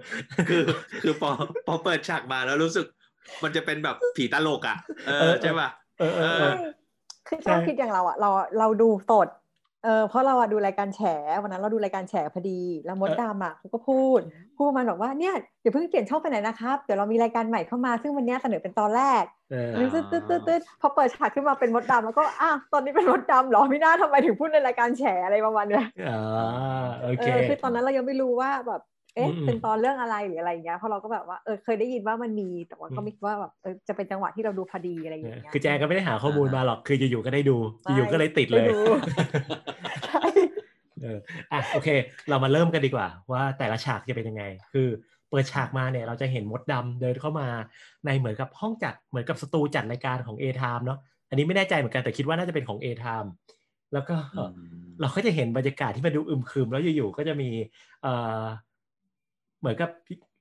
[0.48, 0.62] คือ
[1.02, 1.30] คือพอ
[1.66, 2.86] พอเปิดฉากมาแล้วรู้สึก
[3.42, 5.68] มันจะเป็นแบบผีตลกอะเออใช่ป่ะ
[5.98, 6.54] เออเออเออ
[7.28, 9.28] คือชอบคิดอย่างเราอะเราเราดูสด
[9.84, 11.00] เออเพราะเราอะดูรายการแฉ
[11.42, 14.20] วันนั้นเราดูรายการแฉพอดีแล้วมดดำอะเขาก็พูด
[14.58, 28.80] พูดมันบอกว่าเนี่ยอย่าเพิ่งเปลี่ยนช่องไปไหนนะครับเดี๋ยวเรามีรายการใหม่เข้ามาซึ่งวันนี้เสนอเป็นตอนแรกเออตึ๊ดตึ๊ดตึ๊ดตึ๊ดพอเปิดฉากขึ้นมาเป็นมดดำแล้วก็อ้าวตอนนี้เป็นมดดำเหรอไม่น่าทำไมถึงพูดในรายการแฉอะไรประมาณเนี้ยอ่าโอเอเคอคือตอนนั้นเรายังไม่รู้ว่าแบบ
[29.14, 38.84] เอ๊ะอืมเป็นตอนเรื่องอะไรหรืออะไรอย่างเงี้ยเพราะเราก็แบบว่าเออเคยได้ยินว่ามันมีแต่ว่าก็ไม่คิดว่าแบบเออจะเป็นจังหวะที่เราดูพอดีอะไรอย่างเงี้ยคือแจงก็ไม่ได้หาข้อมูลมาหรอกคืออยู่ๆก็ได้ดูไม่อยู่ๆก็เลยติดเลยไม่รู้
[40.06, 40.22] ใช่
[41.02, 41.18] เออ
[41.52, 41.88] อะโอเค
[42.28, 44.88] เรามาเริ่มกันดีกว่า ว่าแต่ละฉากจะเป็นยังไง คือ
[45.30, 47.48] เปิดฉากมาเนี่ยเราจะเห็นมดดำเดินเข้ามา
[48.04, 53.28] ในเหมือนกับห้องจัดเหมือนกับสตูจัดรายการของ A Time เนาะอันนี้ไม่แน่ใจเหมือนกันแต่คิดว่าน่าจะเป็นของ A Time
[53.92, 54.52] แล้วก็อืม
[55.00, 57.50] เราก็จะเห็นบรรยากาศที่มันดูอึมครึมแล้วอยู่ๆก็จะมี
[58.02, 58.42] เอ่อ
[59.64, 59.90] เหมือนกับ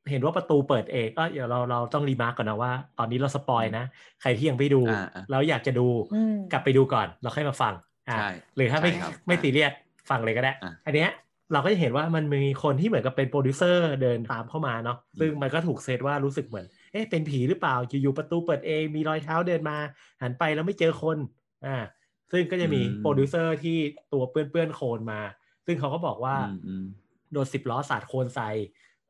[0.10, 3.86] เห็นว่าประตูเปิดเองก็เดี๋ยวเราเราต้อง remark ก่อนนะว่า ตอนนี้เรา spoil นะ
[4.22, 7.74] ใครที่ยังไม่ดูอ่าอ่าแล้วอยากจะดูอืมกลับไปดูก่อน เราค่อยมาฟัง
[8.10, 9.74] อะใช่หรือถ้าไม่ใช่ครับไม่อะซีเรียส
[10.10, 11.12] ฟังเลยก็ได้อะอันเนี้ย
[11.54, 19.78] เราก็จะเห็นว่ามันมีคนที่เหมือนกับเป็นโปรดิวเซอร์เดินตามเข้ามาเนาะซึ่งมันก็ถูกเซตว่ารู้สึกเหมือนเอ๊ะเป็นผีหรือเปล่าอยู่ๆประตูเปิดเองมีรอยเท้าเดินมา
[20.22, 21.18] หันไปแล้วไม่เจอคน
[21.66, 21.78] อ่า
[22.32, 23.78] ซึ่งก็จะมีอืมโปรดิวเซอร์ที่
[24.14, 25.22] ตัวเปื้อนๆโคลนมา
[25.66, 26.86] ซึ่งเขาก็บอกว่าอืมอืม
[27.34, 28.50] โดนสิบล้อสาดโคลนใส่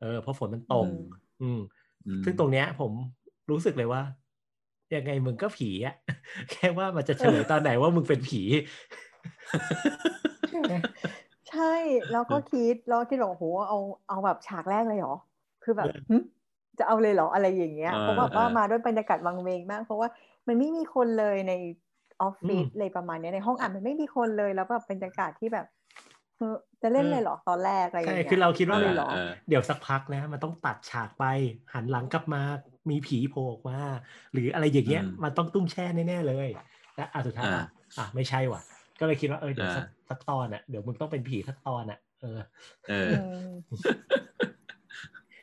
[0.04, 1.00] เออเพราะฝนมันตกอืม
[1.42, 1.60] อืม
[2.06, 2.92] อืม ซึ่งตรงเนี้ย ผม
[3.50, 4.02] รู้สึกเลยว่า
[4.94, 5.94] ยังไงมึงก็ผีอะ
[6.50, 8.42] แค่ว่ามันจะเฉลยตอนไหนว่ามึงเป็นผี
[11.50, 11.74] ใช่
[12.12, 15.16] แล้วก็คิดแล้วก็คิดว่าโอ้โหเอาเอาแบบฉากแรกเลยเหรอ
[15.64, 16.16] คือแบบหึ
[16.78, 20.08] จะเอาเลยเหรออะไรอย่างเงี้ยเออเพราะแบบว่าเออมาด้วยบรรยากาศวังเวงมาก เพราะว่า
[20.46, 21.52] มันไม่มีคนเลยใน
[22.22, 25.66] ออฟฟิศอืมเลยประมาณเนี้ยในห้องอ่านมันไม่มีคนเลยแล้วแบบบรรยากาศที่แบบ
[26.36, 29.16] เออ จะเล่นเออเลยเหรอตอนแรกอะไรอย่างใช่เงี้ยคือเราคิดว่าเลมันยเหรอเออ
[29.48, 31.22] เดี๋ยวสักพักนะ มันต้องตัดฉากไป
[31.74, 32.38] หันหลังกลับมา
[32.90, 33.74] มีผีโผล่ออกมา
[34.32, 36.48] หรืออะไรอย่างเงี้ยอืมมันต้องตุ้มแช่แน่ๆเลย
[36.94, 37.62] และอะสุดท้ายอ่าอะ
[37.96, 38.60] อะไม่ใช่ว่ะ
[38.98, 42.28] ก็เลยคิดว่าเออเดี๋ยวสักอ่าสักตอนอะเดี๋ยวมึงต้องเป็นผีสักตอนอะ เออ
[42.86, 43.84] เอออืม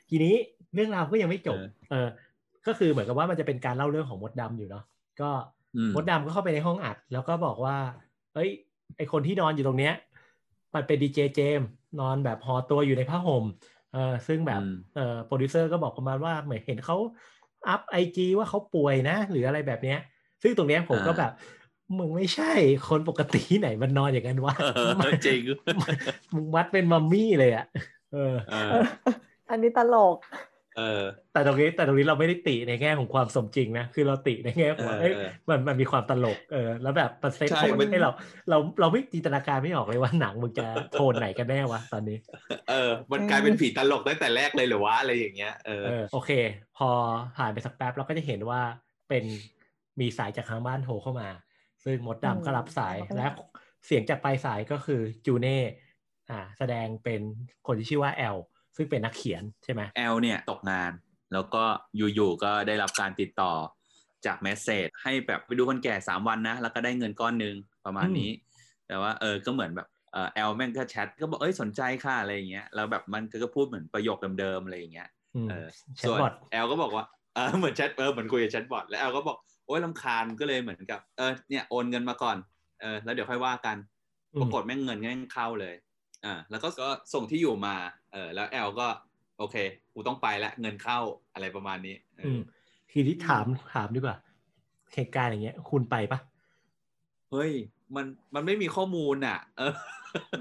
[0.10, 0.34] ทีนี้
[0.74, 2.08] เรื่องราวก็ยังไม่จบเออเออ
[2.68, 4.84] ก็คือเหมือนกับว่ามันจะเป็นการเล่าเรื่องของมดดำอยู่เนาะ
[5.22, 5.30] ก็
[5.76, 7.76] อืมมดดำก็เข้าไปในห้องอัด แล้วก็บอกว่า
[8.34, 8.50] เอ้ย
[8.98, 9.94] ไอคนที่นอนอยู่ตรงเนี้ย
[10.76, 11.68] มันเป็นดีเจเจมส์
[12.00, 13.46] นอนแบบห่อตัวอยู่ในผ้าห่ม
[13.94, 16.98] เออซึ่งแบบอืมเออโปรดิวเซอร์ก็บอกประมาณว่าเหมือนเห็นเขา
[17.68, 20.00] อัพ IG ว่าเขาป่วยนะ หรืออะไรแบบเนี้ย
[20.44, 21.32] ซึ่งตรงเนี้ยผมก็แบบ
[21.98, 22.52] มึงไม่ใช่
[22.90, 25.42] คนปกติที่ไหนมันนอนอย่างนั้นวะเออจริง
[26.34, 27.66] มึงวัดเป็นมัมมี่เลยอะ
[28.14, 28.84] เออเอเอออ
[29.50, 30.16] อันนี้ตลก
[30.78, 31.02] เออ
[31.34, 38.12] แต่ตรงนี้แต่ตรงนี้เราไม่ได้ติในแง่ของความสมจริงนะ คือเราติในแง่ของว่าเออเอ้ยเออมันมันมีความตลกเออ แล้วแบบมันเซ็ตใช่โทนมันให้เรา
[38.50, 42.18] เราเราไม่จินตนาการไม่ออกเลยว่าหนังมึงจะโทนไหนกันแน่วะตอนนี้
[42.70, 46.32] เออ มันกลายเป็นผีตลกตั้งแต่แรกเลยเหรือวะอะไรอย่างเงี้ยเออเออโอเค
[46.78, 46.90] พอ
[47.38, 48.62] ผ่านไปสักแป๊บเราก็จะเห็นว่า
[49.10, 49.24] เป็น
[50.00, 51.30] มีสายจากทางบ้านโทรเข้ามา
[51.84, 53.28] ซึ่งมดอืมดำก็รับสายแล้วก็และ
[53.86, 55.60] เสียงจากปลายสายก็คือจูเน่
[56.32, 57.22] อ่า แสดงเป็น
[57.68, 58.38] คนที่ชื่อว่าแอล
[58.76, 60.92] ซึ่งเป็นนักเขียนใช่ไหมแอลเนี่ยตกงาน
[61.34, 61.64] แล้วก็
[61.98, 63.54] อยู่ๆก็ได้รับการติดต่อ
[64.26, 67.56] จากเมสเซจให้แบบไปดูคนแก่สามวันนะ แล้วก็ได้เงินก้อนหนึ่ง
[67.86, 68.32] ประมาณนี้
[68.88, 77.06] แต่ว่าเออก็เหมือนแบบเออแอลแม่งก็แชทก็บอกเอ้ยสนใจค่ะอะไรอย่างเงี้ยแล้วแบบมันก็พูดเหมือนประโยคเดิมๆอะไรอย่างเงี้ยอืมเออแชทส่วนบอทแอลก็บอกว่า
[77.36, 82.38] เออเหมือนแชทเออเหมือนคุยกับ chatbot แล้วแอลก็บอกโอ๊ยรำคาญก็เลยเหมือนกับเออเนี่ยโอนเงินมาก่อน
[82.82, 83.78] เออแล้วเดี๋ยวค่อยว่ากัน
[84.34, 85.76] อืมปรากฏแม่งเงินแม่งเข้าเลย
[86.26, 87.76] อ่าแล้วก็ก็ส่งที่อยู่มา
[88.12, 88.88] เออแล้วแอลก็
[89.38, 89.56] โอเค
[89.94, 91.00] กูต้องไปแล้วเงินเข้า
[91.34, 92.42] อะไรประมาณนี้เอออือม
[92.92, 94.18] ทีนี้ถามถามดีกว่า
[94.94, 96.20] เหตุการณ์อย่างเงี้ย คุณไปปะ
[97.32, 97.52] เฮ้ย
[97.96, 98.06] มัน
[98.36, 99.74] มันไม่มีข้อมูลอะ เออ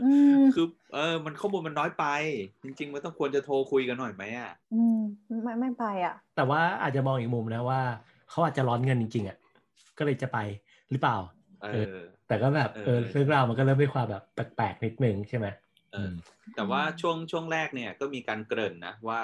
[0.05, 2.05] อืมคือ เออ มันข้อมูลมันน้อยไป
[2.65, 4.99] จริง ๆ มันต้องควรจะโทรคุยกันหน่อยไหมอะ อืม
[5.45, 7.81] ไม่ไม่ไปอะ แต่ว่าอาจจะมองอีกมุมนะว่า
[8.31, 9.37] เขาอาจจะร้อนเงินจริง ๆอะ
[9.99, 10.39] ก็เลยจะไป
[10.91, 11.17] หรือเปล่า
[11.63, 15.47] เอเออแต่ก็แบบเอเอออเรื่องราวมันก็เริ่มด้วยความแบบแปลกๆนิดนึงใช่ไหม
[15.93, 16.13] เออ
[16.55, 19.21] แต่ว่าช่วงช่วงแรกเนี่ยก็มีการเกริ่นนะว่า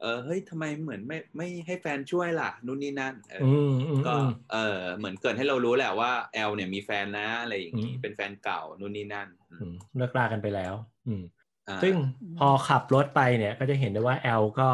[0.00, 10.74] เออเฮ้ยทำไมเหมือนไม่ไม่ให้แฟนช่วยล่ะนู่นนี่นั่นเอออือมอืมก็อืมเออเหมือนเกรินให้เรารู้แหละว่าแอลเนี่ยมีแฟนนะอะไรอย่างนี้อืมเป็นแฟนเก่านู่นนี่นั่นอืมอืมเลิกลากันไปแล้ว
[11.06, 11.22] อืม
[11.68, 11.94] อ่าซึ่ง
[12.38, 14.68] พอขับรถไปเนี่ยก็จะเห็นได้ว่าแอลก็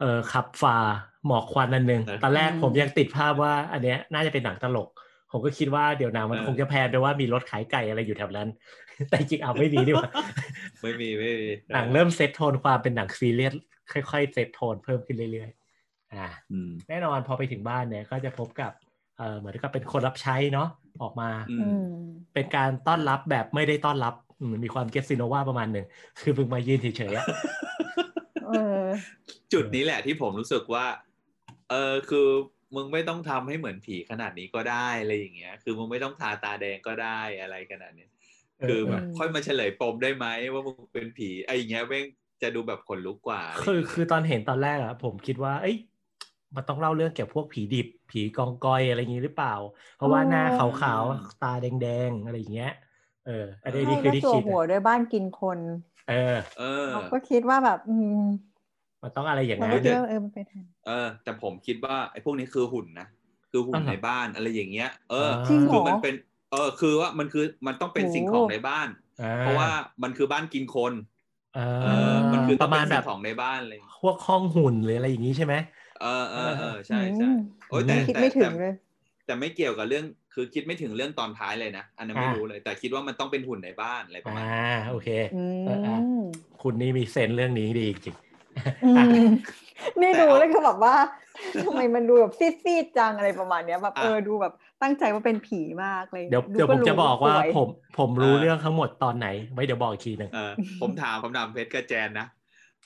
[0.00, 0.78] เออขับฝ่า
[1.26, 4.88] หมอกควันอันหนึ่งตอนแรกผมยังติดภาพว่า อันเนี้ยน่าจะเป็นหนังตลก
[5.36, 8.48] ผมก็คิดว่าเดี๋ยวหนังมันคงจะแพนไปว่ามีรถขายไก่อะไรอยู่แถวนั้น
[9.08, 10.10] แต่จริงเอาไม่มีดีกว่า
[10.82, 13.54] ไม่มีไม่มีหนังเริ่มเซตโทนความเป็นหนังซีเรียส
[13.92, 18.72] ค่อยๆเซตโทนเพิ่มขึ้นเรื่อยๆอ่าอืมแน่นอนพอไปถึงบ้านเนี่ย ก็จะพบกับ
[19.16, 20.68] เอ่อเหมือนกับเป็นคนรับใช้เนาะ
[21.02, 21.86] ออกมาอือืมม
[22.34, 25.86] เป็นการต้อนรับแบบไม่ได้ต้อนรับอืมมีความเกสซิโนวาประมาณหนึ่ง
[26.20, 27.26] คือเพิ่งมายืนเฉยๆอะ
[28.46, 28.50] เอ
[28.82, 28.84] อ
[29.52, 30.86] จุดนี้แหละที่ผมรู้สึกว่า
[31.70, 32.28] เออคือ
[32.76, 38.10] มึงไม่ต้องทำให้เหมือนผีขนาดนี้ก็ได้อะไรอย่างเงี้ย คือมึงไม่ต้องทาตาแดงก็ได้อะไรขนาดเนี้ย
[38.68, 42.04] คือแบบเออค่อยมาเฉลยปมได้ไหมว่ามึงเป็นผีไอ้อย่างเงี้ยแม่ง
[42.42, 45.76] จะดูแบบขนลุกกว่าะไรคือย่างเงี้ยคือตอนเห็นตอนแรกอะผมคิดว่า เอ้ย
[46.56, 49.54] มันต้องเล่าเรื่องเกี่ยวกับพวกผีดิบ ผีกองกอยอะไรอย่างงี้หรือเปล่า
[49.96, 52.72] เพราะว่าหน้าขาวๆตาแดงๆอะไรอย่างเงี้ย
[53.26, 55.58] เอออันนี้นี่คือใช่ที่แล้วตัวคิดหัวอะด้วยบ้านกินคน
[56.08, 58.20] เออ เออเราก็คิดว่าแบบ อืม
[59.04, 60.44] มันต้องอะไรอย่างเรานั้ก็นคิดว่าเออมันเป็น
[60.86, 63.06] เออ แต่ผมคิดว่าไอ้พวกนี้คือหุ่นนะ
[63.50, 66.14] คือหุ่นอ๋อเหรอในบ้านอะไรอย่างเงี้ย เออจริงเหรอคือมันเป็น
[66.52, 68.88] เออ คือว่ามันคือมันต้องเป็นสิ่งของในบ้าน
[69.22, 69.68] อ่เพราะว่า
[70.02, 70.92] มันคือบ้านกินคน
[71.54, 75.54] เอเอออมันคือปต้องระเป็มาณนแบสิ่บงของในบ้านเลยพวกห้องหุ่นหรืออะไรอย่างนี้ใช่ไหม
[76.00, 77.38] เออเออเออใช่ใช่อืม
[77.68, 78.74] โอ้ยแต่คิดแต่ไม่ถึงแต่เลย
[79.26, 86.20] แต่ไม่เกี่ยวกับเรื่องคือคิดไม่ถึงเรื่องตอนท้ายเลยนะ อันนั้นไม่อ่ารู้เลย แต่คิดว่ามันต้องเป็นหุ่นในบ้านอะไรประมาณอ่านั้นโอเคอืเอออะม
[86.62, 88.33] คุณนี่มีเซนส์เรื่องนี้ดีจริงอือะม
[90.00, 90.94] นี่แต่ดูเอาแล้วคือแบบว่า
[91.64, 102.26] ทำไมมันดูแบบซีดๆจังอะไรประมาณเนี้ยแบบอะเออดูแบบตั้งใจว่าเป็นผีมากเลยเดี๋ยวดูเดี๋ยวผมรู้จะบอกว่าสยผมผมรู้อ่าเรื่องทั้งหมดตอนไหน ไว้เดี๋ยวบอกอีกทีหนึ่งเออผมถามผมถามเพชรกับแจนนะ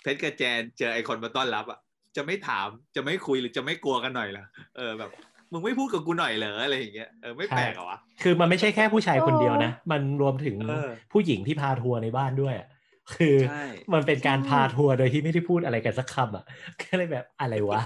[0.02, 1.78] เพชรกับแจนเจอไอคนมาต้อนรับอะ
[2.16, 4.44] จะไม่ถามจะไม่คุยหรือจะไม่กลัวกันหน่อยเหรอ
[4.76, 5.11] เออแบบ
[5.52, 12.68] มึงไม่พูดกับกูหน่อยเหรออะไรอย่างเงี้ยเออไม่แปลกเหรอวะคือมันไม่ใช่แค่ผู้ชายคนเดียวนะ มันรวมถึงเออผู้หญิงที่พาทัวร์ในบ้านด้วยอะ
[13.16, 16.44] คือใช่มันเป็นการใช่พาทัวร์โดยที่ไม่ได้พูดอะไรกันสักคำอะ
[16.82, 17.80] ก็เลยแบบอะไรวะ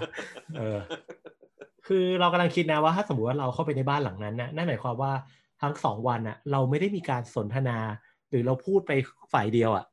[0.58, 0.78] เออ
[1.86, 5.12] คือเรากำลังคิดนะว่าถ้าสมมติว่าเราเข้าไปในบ้านหลังนั้นนะนั่นหมายความว่า
[5.62, 7.78] ทั้งสองวันอะ เราไม่ได้มีการสนทนา
[8.30, 8.92] หรือเราพูดไป
[9.32, 9.84] ฝ่ายเดียวอะ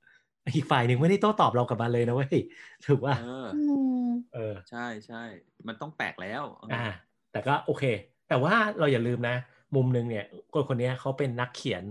[0.55, 2.37] อีกฝ่ายหนึ่งไม่ได้โต้ตอบเรากลับมาเลยนะเว้ย
[2.85, 3.63] ถูกว่าเอออื
[4.05, 5.23] มเออ ใช่ใช่
[5.67, 6.85] มันต้องแปลกแล้วอ่า
[7.31, 7.83] แต่ก็โอเค
[8.29, 9.35] แต่ว่าเราอย่าลืมนะ
[9.75, 11.83] มุมหนึ่งเนี่ยคนคนนี้เขาเป็นนักเขียน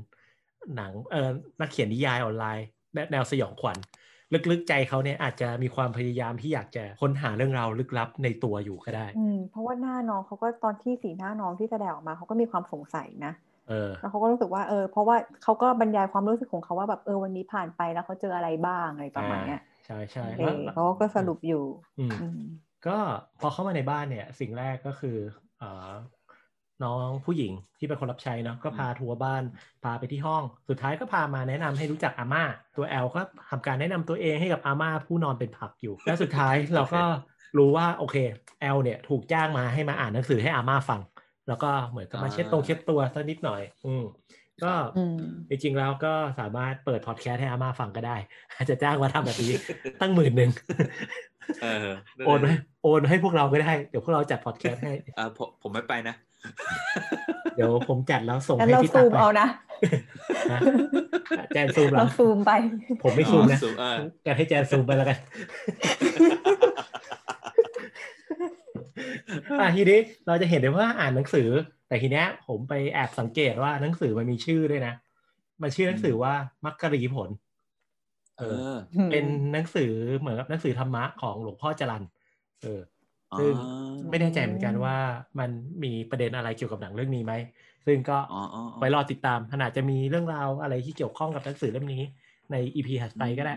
[0.77, 2.67] หนังเออนักเขียนนิยายออนไลน์
[2.99, 3.79] และแนวสยองขวัญ
[4.51, 13.33] ลึกๆใจเขาเนี่ยอาจจะมีความพยายามที่อยากจะค้นหาเรื่องราวลึกลับในตัวอยู่ก็ได้อืมเพราะว่าหน้าน้องเขาก็ตอนที่สีหน้าน้องที่แสดงออกมาเขาก็มีความสงสัยนะ
[13.69, 21.65] เออแล้วเขาก็รู้สึกว่าเออเพราะว่าเขาก็บรรยายความรู้สึกของเขาว่าแบบเออวันนี้ผ่านไปแล้วเขาเจออะไรบ้างอะไรประมาณเนี้ยใช่ใช่เอแล้วอเขาก็สรุปอยู่
[21.99, 22.41] อืมอืม
[22.87, 22.99] ก็
[23.41, 25.17] พอเข้ามาในบ้านเนี่ยสิ่งแรกก็คือ
[25.59, 25.91] เอ่อ
[26.85, 29.43] น้องผู้หญิงที่เป็นคนรับใช้เนาะก็พาทัวร์บ้าน
[29.85, 32.45] พาไปที่ห้อง สุดท้ายก็พามาแนะนำให้รู้จักอาม่า
[32.77, 37.03] ตัวแอลก็ทำการแนะนำตัวเองให้กับอาม่าผู้นอนเป็นผักอยู่ แล้วสุดท้ายเราก็
[37.59, 38.17] รู้ว่าโอเค
[38.61, 41.01] แอลเนี่ยถูกจ้างมาให้มาอ่านหนังสือให้อาม่าฟัง
[41.49, 44.05] แล้วก็เหมือนกับมาเช็ดตรงเช็ดตัวสักนิดหน่อย อืม
[44.65, 45.17] ก็อืม
[45.49, 48.17] จริงๆแล้วก็สามารถเปิดพอดแคสต์ให้อาม่าฟังก็ได้
[48.55, 49.53] อาจจะจ้างมาทำแบบนี้
[50.01, 50.51] ตั้งหมื่นหนึ่ง
[51.63, 51.89] เออ
[52.27, 56.15] โอนให้โอนให้พวกเราก็ได้ เดี๋ยวพวกเราจัดพอดแคสต์ให้เออผมผมไม่ไปนะ
[57.57, 59.47] เดี๋ยวผมจัดแล้วส่งงั้นให้เราพี่ตัซูกมไปเอานะ
[60.53, 60.61] ฮะ
[61.55, 62.53] แจนซูมเหรเราอซูมไป
[63.03, 63.97] ผมไม่ซูมนะอ๋อซูมเออ
[64.27, 65.19] กันให้แจนซูมไปแล้วกัน
[69.61, 71.49] อะทีนี้เราจะเห็นได้ว่าอ่านหนังสือ
[71.89, 74.95] แต่ทีเนี้ยผมไปแอบสังเกตว่าหนังสือมันมีชื่อด้วยนะ
[75.63, 76.33] มันชื่อหนังสือว่า
[76.65, 77.31] มักกะรีผล
[78.39, 78.75] เออ
[79.11, 82.05] เป็นหนังสือเหมือนกับหนังสือธรรมะของหลวงพ่อจรัน
[82.63, 82.81] เออ
[83.37, 83.55] ซึ่ง
[84.11, 84.95] ไม่แน่ใจเหมือนกันว่า
[85.39, 85.51] มัน
[85.85, 87.35] มีประเด็นอะไรเกี่ยวกับหนังเรื่องนี้ไหม
[87.87, 92.03] ซึ่งก็อ๋ออ๋ออ๋อไปรอติดตามขนาดจะมีเรื่องราวอะไรที่เกี่ยวข้องกับหนังสือเล่มนี้
[92.53, 93.55] ในอีพีถัดไปก็ได้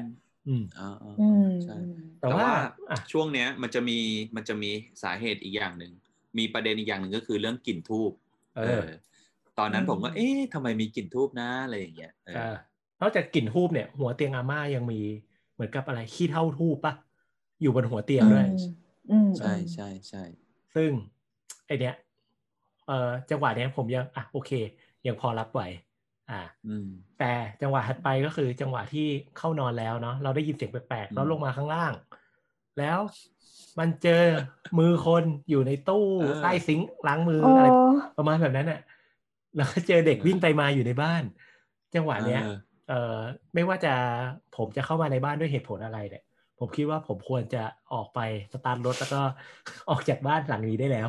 [0.47, 1.75] อืมอ๋ออ๋ออืมใช่
[2.19, 2.51] แต่แต่ว่าว่า
[2.89, 3.97] อะช่วงเนี้ยมันจะมี
[4.35, 4.71] มันจะมี
[5.03, 5.91] สาเหตุอีกอย่างหนึ่ง
[6.37, 8.11] มีประเด็นอีกอย่างหนึ่งก็คือเรื่องกลิ่นทูบ
[8.65, 8.85] เออ
[9.59, 12.55] ตอนนั้นอืมผมก็เอ๊ะทำไมมีกลิ่นทูบนะอะไรอย่างเงี้ยเอออ่า
[13.01, 15.01] นอกจากกลิ่นทูบเนี่ย หัวเตียงอาม่ายังมี
[15.53, 16.93] เหมือนกับอะไรขี้เท่าทูบปะ
[17.61, 18.57] อยู่บนหัวเตียงด้วยอืม
[19.37, 20.23] ใช่ใช่ใช่
[20.75, 20.89] ซึ่ง
[21.65, 21.95] ไอเนี้ย
[22.87, 24.51] เอ่อจังหวะเนี้ยผมยังอะโอเค
[25.07, 25.61] ยังพอรับไหว
[26.29, 26.87] อ่าอืม
[27.19, 31.93] แต่จังหวะถัดไปก็คือจังหวะที่เข้านอนแล้วเนาะเราได้ยินเสียงแปลกอืมๆแล้วลงมาข้างล่าง
[32.79, 32.99] แล้ว
[33.79, 34.23] มันเจอ
[34.79, 36.05] มือคนอยู่ในตู้
[36.41, 37.67] ใต้ซิงค์ล้างมือโอ้อะไร
[38.17, 38.79] ประมาณแบบนั้นน่ะ
[39.55, 41.23] แล้วก็เจอเด็กวิ่งไปมาอยู่ในบ้าน
[41.95, 42.55] จังหวะเนี้ยเออ
[42.87, 43.17] เอ่อ
[43.53, 43.93] ไม่ว่าจะ
[44.57, 46.23] ผมจะเข้ามาในบ้านด้วยเหตุผลอะไรเนี่ย
[46.63, 48.19] ผมคิดว่าผมควรจะออกไป
[48.53, 49.21] สตาร์ทรถแล้วก็
[49.89, 51.07] ออกจากบ้านหลังนี้ได้แล้ว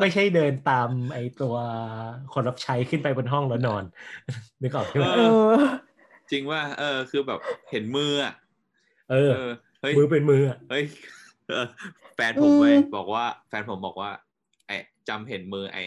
[0.00, 1.54] ไม่ใช่เดินตามไอตัว
[2.32, 3.84] คนรับใช้ขึ้นไปบนห้องแล้วนอน
[4.62, 5.32] นึกออกใช่ไหมเออ
[6.30, 8.34] จริงว่า เออ คือแบบเห็นมืออะ
[9.10, 10.84] เออเออเฮ้ยมือเป็นมืออะเฮ้ย
[11.48, 11.66] เออ
[12.14, 14.10] แฟนผมเว้ยอืมบอกว่า แฟนผมบอกว่า
[14.66, 14.76] ไอ้
[15.08, 15.84] จำเห็นมือ ไอ้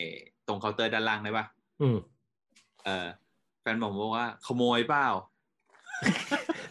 [0.48, 1.46] ตรงเคาน์เตอร์ด้านล่างได้ปะ
[1.82, 1.98] อืม
[2.86, 3.08] เออ
[3.62, 5.08] แฟนผมบอกว่า ขโมยเปล่า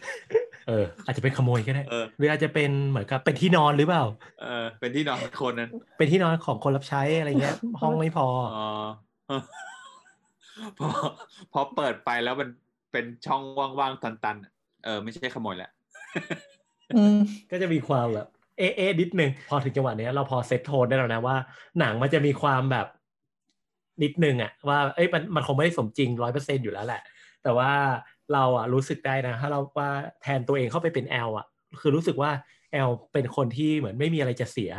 [0.71, 4.03] อออ อาจจะเป็นขโมยก็ได้เออหรืออาจจะเป็นเหมือนกับเป็นที่นอนหรือเปล่า
[4.41, 8.67] เออ เป็นที่นอนคนนั้น เป็นที่นอนของคนรับใช้อะไรเงี้ย ห้องไม่พออ๋อ
[10.79, 10.87] พอ
[11.53, 12.49] พอเปิดไปแล้วมัน
[12.91, 13.41] เป็นช่อง
[13.79, 14.51] ว่างๆตันๆอะ
[14.85, 15.69] เออ ไม่ใช่ขโมยแหละ
[16.95, 17.17] อืม
[17.51, 21.35] ก็จะมีความแบบเอะเอะนิดนึงพอถึงจังหวะเนี้ยเราพอเซตโทนได้แล้วนะว่า
[21.79, 22.87] หนังมันจะมีความแบบ
[24.03, 27.01] นิดนึงอะว่าเอ้ยมันมันคงไม่ได้สมจริงร้อยเปอร์เซ็นอยู่แล้วแหละ
[27.43, 27.71] แต่ว่า
[28.33, 29.89] เราอะรู้สึกได้นะถ้าเราว่า
[30.21, 31.45] แทนตัวเองเข้าไปเป็นแอลอะ
[31.81, 32.31] คือรู้สึกว่า
[32.73, 34.71] แอลเป็นคนที่เหมือนไม่มีอะไรจะเสีย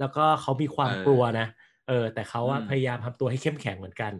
[0.00, 1.46] แล้วก็เขามีความเออกลัวนะ
[1.88, 4.12] เออแต่เขาอะอืมพยายามทำตัวให้เข้มแข็งเหมือนกัน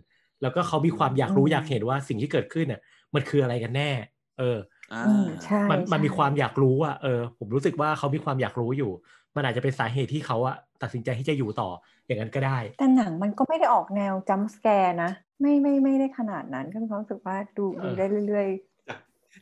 [0.42, 2.80] แล้วก็เขามีความอยากรู้อืมอยากเห็นว่าสิ่งที่เกิดขึ้นเนี่ย
[3.14, 3.90] มันคืออะไรกันแน่
[4.38, 4.58] เออ
[4.90, 8.90] อ่าอืมใช่มันมันมีใช่ความอยากรู้อะเออ ผมรู้สึกว่าเขามีความอยากรู้อยู่
[9.36, 11.70] มันอาจจะเป็นสาเหตุที่เขาอะตัดสินใจที่จะอยู่ต่อ
[12.06, 18.48] อย่างนั้นก็ได้ แต่หนังมันก็ไม่ได้ออกแนว jump scare นะ ไม่ไม่ไม่ได้ขนาดนั้นก็มีความรู้สึกว่าดูเออดูได้เรื่อย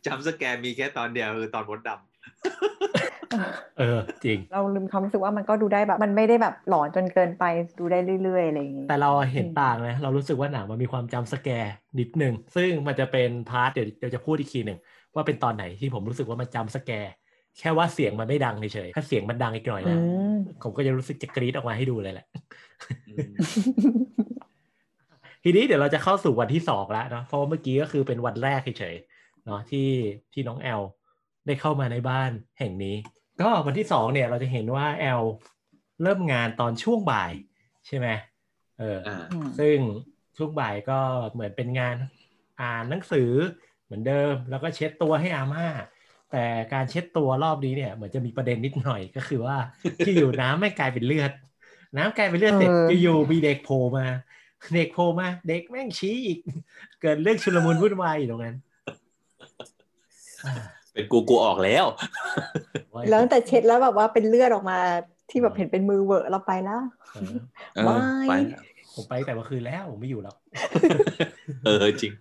[0.07, 7.45] jump scare มีแค่ตอนเดียวคือตอนมดดๆเออจริง เราลืมความรู้สึกว่ามันก็ดูได้แบบ มันไม่ได้แบบหลอนจนเกินไป
[7.79, 14.79] ดูได้เรื่อยๆอะไรอย่างงี้แต่เราเห็นอืมต่างนะเรารู้สึกว่าหนังมันมีความ jump scare นิดนึงซึ่งมันจะเป็น part เดี๋ยวเดี๋ยวจะพูดอีกทีหนึ่ง
[15.15, 17.13] ว่าเป็นตอนไหนที่ผมรู้สึกว่ามัน jump scare
[17.59, 19.99] แค่ว่าเสียงมันไม่ดังเฉยๆถ้าเสียงมันดังอีกหน่อยอืนะ
[20.33, 23.37] มผมก็จะรู้สึกจะกรี๊ดออกมาให้ดูเลยแหละำอืม
[25.45, 29.12] ทีนี้เดี๋ยวเราจะเข้าสู่วันที่สองแล้วเนาะเพราะว่าเมื่อกี้ก็คือเป็นวันแรกเฉยๆ
[29.45, 29.89] เนาะที่
[30.33, 30.83] ที่น้องแอล
[31.47, 32.97] ได้เข้ามาในบ้านแห่งนี้
[33.41, 35.23] ก็วันที่สองเนี่ยเราจะเห็นว่าแอล
[36.03, 37.33] เริ่มงานตอนช่วงบ่าย
[37.87, 38.09] ใช่ไหม
[38.79, 39.77] เออออ่าอืมซึ่ง
[40.37, 40.99] ช่วงบ่ายก็
[41.33, 41.97] เหมือนเป็นงาน
[42.61, 43.31] อ่านหนังสือ
[43.85, 45.67] เหมือนเดิม แล้วก็เช็ดตัวให้อาม่า
[46.33, 49.57] แต่การเช็ดตัวรอบนี้เนี่ยเหมือนจะมีประเด็นนิดหน่อยก็คือว่า
[50.05, 51.33] ที่อยู่น้ำไม่กลายเป็นเลือด
[51.97, 54.07] น้ำกลายเป็นเลือดเสร็จเออจะอยู่มีเด็กโผล่มา
[54.75, 56.39] เด็กโผล่มาเด็กแม่งชี้อีก
[57.01, 58.72] เกิดเรื่องชุลมุนวุ่นวายอยู่ตรงนั้นอ่า
[60.95, 61.85] เป็นกูกูออกแล้ว
[63.11, 64.79] แล้วตั้งแต่เช็ดแล้วแบบว่าเป็นเลือดออกมา
[65.31, 66.81] ที่แบบเห็นเป็นมือเวอะเราไปแล้ว
[67.15, 67.35] เออ
[67.77, 67.97] เออไม่
[68.29, 68.33] ไป
[68.95, 70.35] ผมไปแต่เมื่อคืนแล้วผมไม่อยู่แล้ว
[71.65, 72.13] เออจริง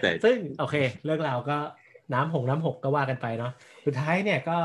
[0.00, 1.58] แต่ซึ่งโอเค เรื่องราวก็
[2.14, 3.52] น้ำหงน้ำหกก็ว่ากันไปเนาะ
[3.86, 4.58] สุดท้ายเนี่ยก็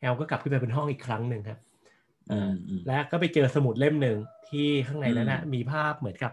[0.00, 1.58] แอลก็กลับขึ้นไปบนห้องอีกครั้งหนึ่งครับ
[2.32, 4.16] อืมอืมและก็ไปเจอสมุดเล่มหนึ่ง
[4.48, 6.32] ที่ข้างในนั้นนะอืมมีภาพเหมือนกับ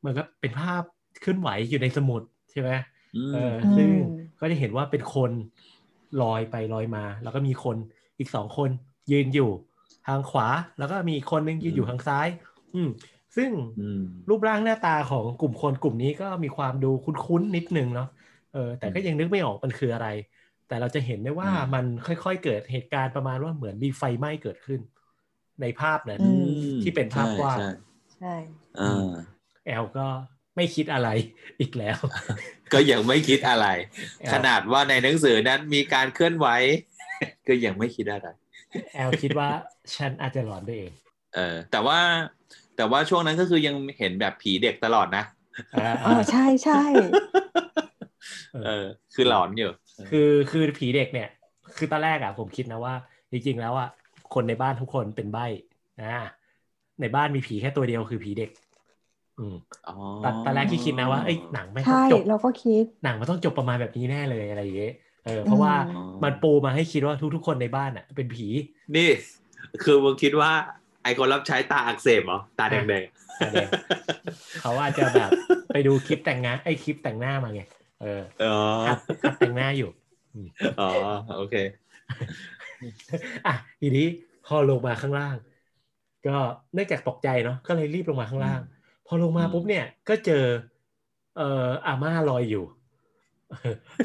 [0.00, 0.82] เหมือนกับเป็นภาพ
[1.20, 2.97] เคลื่อนไหวอยู่ในสมุดใช่ไหมอืมเอออืม
[3.76, 3.88] ซึ่ง
[4.40, 5.30] ก็จะเห็นว่าเป็นคน
[6.22, 7.76] ลอยไปลอยมา แล้วก็มีคน
[8.18, 8.70] อีกสองคน
[9.12, 9.50] ยืนอยู่
[10.06, 12.28] ทางขวา แล้วก็มีอีกคนนึงยืนอยู่ทางซ้าย
[12.74, 12.88] อืม
[13.36, 18.08] ซึ่งอืมรูปร่างหน้าตาของกลุ่มคนกลุ่มนี้ก็มีความดูคุ้นๆนิดนึงเนาะ
[18.52, 20.08] เออ แต่ก็ยังนึกไม่ออกมันคืออะไร
[20.68, 24.80] แต่เราจะเห็นได้ว่าอืมมันค่อยๆเกิดเหตุการณ์ประมาณว่าเหมือนมีไฟไหม้เกิดขึ้น
[25.60, 26.46] ในภาพนั้นอืม
[26.82, 27.68] ที่เป็นภาพกว้างใช่
[28.16, 28.34] ใช่ใช่
[28.78, 29.06] เออ
[29.66, 30.06] แอลก็
[30.58, 31.08] ไม่คิดอะไร
[31.60, 31.98] อีกแล้ว
[32.72, 33.66] ก็ยังไม่คิดอะไร
[34.20, 36.46] แอลขนาดว่าในหนังสือนั้นมีการเคลื่อนไหว
[37.48, 38.28] ก็ยังไม่คิดอะไร
[38.94, 39.48] แอลคิดว่า
[39.96, 40.92] ฉันอาจจะหลอนไปเอง
[41.34, 41.98] เออ แต่ว่า
[42.76, 45.24] แต่ว่าช่วงนั้นก็คือยังเห็นแบบผีเด็กตลอดนะ
[45.74, 46.82] อ่าอ๋อใช่ใช่
[48.64, 49.70] เออ คือหลอนอยู่
[50.10, 51.28] คือคือผีเด็กเนี่ย
[51.76, 52.94] คือตอนแรกอะผมคิดนะว่า
[53.30, 53.88] จริงๆแล้วอะ
[54.34, 55.46] คนในบ้านทุกคนเป็นใบ้
[56.02, 56.12] นะ
[57.00, 58.67] ในบ้านมีผีแค่ตัวเดียวคือผีเด็กอืมอ๋อ
[60.22, 64.90] ตอนตอนแรกที่คิดนะว่าเอ้ยหนังไม่ต้อใช่งจบเราก็คิดหนังมันต้องจบประมาณแบบนี้แน่เลยอะไรอย่างเงี้ย
[65.22, 68.44] เออเพราะว่าอ๋อมันปูมาให้คิดว่าทุกๆคนในบ้านอะ เป็นผี
[68.96, 69.08] นี่
[69.82, 70.52] คือมึงคิดว่า
[71.02, 72.84] ไอคนรับใช้ตาอักเสบเหรอตาแดง
[73.40, 73.68] ตาแดง
[74.58, 75.30] เขาอาจจะแบบ
[75.70, 77.60] ไปดูคลิปแต่งงานไอ้คลิปแต่งหน้ามาไง
[78.00, 78.46] เออๆอ๋อ
[78.84, 79.86] หัดหัดแต่งหน้าอยู่
[80.78, 80.84] อ๋อ
[81.36, 81.54] โอเค
[83.46, 84.02] อะทีนี้
[84.42, 85.36] พอลงมาข้างล่าง
[86.24, 86.30] ก็
[86.74, 88.60] เนื่องจากตกใจเนาะก็เลยรีบลงมาข้างล่าง
[89.08, 90.44] พอลงมาอืมปุ๊บเนี่ยก็เจอ
[91.36, 92.64] เอ่ออาม่าลอยอยู่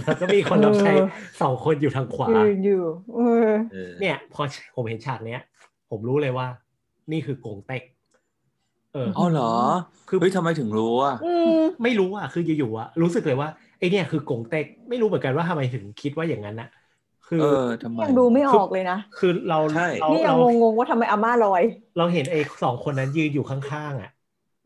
[0.06, 1.06] แล้วก็มีคนรับใช้เออ
[1.42, 2.84] สองคนอยู่ทางขวายืนอยู่
[3.16, 4.42] เออเออเนี่ย พอ
[4.76, 5.42] ผมเห็นฉากเนี้ย
[5.90, 6.48] ผมรู้เลยว่า
[7.12, 7.84] นี่คือกงเต็ก
[8.94, 9.54] เอออ๋อเหรอ
[10.08, 11.50] คือเฮ้ยทำไมถึงรู้อะอืม
[11.84, 16.70] ไม่รู้อะ คืออยู่ๆอะ รู้สึกเลยว่าไอเนี่ยคือกงเต็ก ไม่รู้เหมือนกันว่าทำไมถึงคิดว่าอย่างนั้นนะ
[17.28, 21.64] คือเออทำไมยังดูไม่ออกเลยนะ คือเราใช่เรานี่ยัเรางงงๆว่าทำไมอาม่าลอย
[21.98, 24.12] เราเห็นไอ้สองคนนั้นยืนอยู่ข้างๆอะ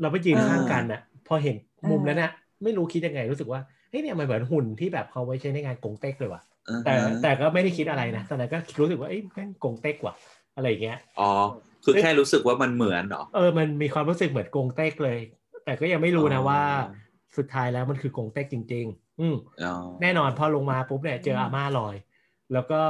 [0.01, 1.55] เราไปยืนอ่าข้างกันอะ พอเห็น
[1.89, 2.31] มุมอ่านั้นอะ
[2.63, 10.15] ไม่รู้คิดยังไงรู้สึกว่าเฮ้ยเนี่ยมันเหมือนหุ่นที่แบบเขาไว้ใช้ในงานกงเต็กเลยว่ะอือฮะแต่แต่ก็ไม่ได้คิดอะไรนะตอนนั้นก็รู้สึกว่าเอ้ยแม่งกงเต็กว่ะ
[10.55, 11.31] อะไรอย่างเงี้ยอ๋อ
[11.83, 15.19] คือแค่รู้สึกว่ามันเหมือนเหรอเออมันมีความรู้สึกเหมือนกงเต็กเลย
[15.65, 16.62] แต่ก็ยังไม่รู้นะอ๋อว่า
[17.38, 21.95] สุดท้ายแล้วมันคือกงเต็กจริง ๆ อืมอ๋อแน่นอนพอลงมาปุ๊บเนี่ยเจออาม่าลอย
[22.53, 22.81] แล้วก็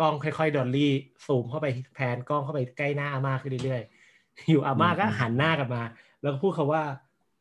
[0.00, 0.92] กล้องค่อยๆดอลลี่
[1.26, 5.82] ซูมเข้าไปแพนกล้องเข้าไปใกล้หน้าอาม่าขึ้นเรื่อยๆอยู่อาม่าก็หันหน้ากลับมา
[6.22, 6.82] แล้วก็พูดคำว่า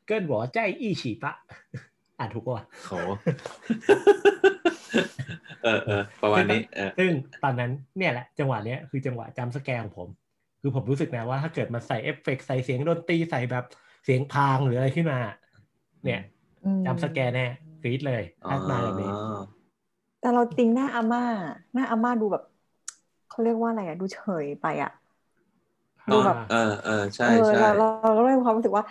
[0.06, 1.34] เกิ้นบอกใจอี้ฉีปะ
[2.20, 2.94] อ่านถูกป่ะโห
[5.64, 7.12] เออเออประมาณนี้เออซึ่ง
[7.44, 10.10] ตอนนั้นเนี่ยแหละจังหวะเนี้ยคือจังหวะ jump scare ของผม
[10.62, 13.66] คือผมรู้สึกนะว่าถ้าเกิดมาใส่เอฟเฟกต์ใส่เสียงดนตรีใส่แบบ
[14.06, 15.20] เสียงพางหรืออะไรขึ้นมา
[16.06, 16.22] เนี่ย
[16.66, 17.46] อืม jump scare แน่
[17.82, 19.42] กรี๊ดเลยถ้ามาแบบนี้อ๋อ
[20.22, 21.24] แต่เราจริงหน้าอาม่า
[21.74, 22.44] หน้าอาม่าดูแบบ
[23.30, 24.92] เขาเรียกว่าอะไรอะดูเฉยไปอะ
[26.10, 28.84] ดูแบบเออเออใช่เออใช่เราเราเราก็เลยมีความรู้สึกว่า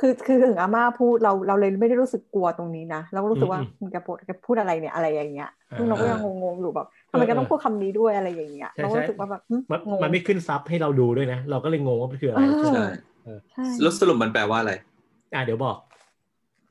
[0.00, 12.84] คือคือถึงอาม่าพูดเราเราเลยไม่ได้รู้สึกกลัวตรงนี้นะเราก็รู้สึกว่าอืมมึงแกพูดแกพูดอะไรเนี่ยอะไรอย่างเงี้ยอ่าซึ่งเราก็ยังงงๆอยู่แบบทำไมแกต้องพูดคำนี้ด้วยอะไรอย่างเงี้ยใช่เราก็ใช่รู้สึกว่าแบบหึมันงงมันไม่ขึ้นซับให้เราดูด้วยนะ เราก็เลยงงว่ามันคืออะไรเออใช่
[13.52, 14.72] ใช่แล้วสรุปมันแปลว่าอะไร
[15.34, 15.76] อะเดี๋ยวบอก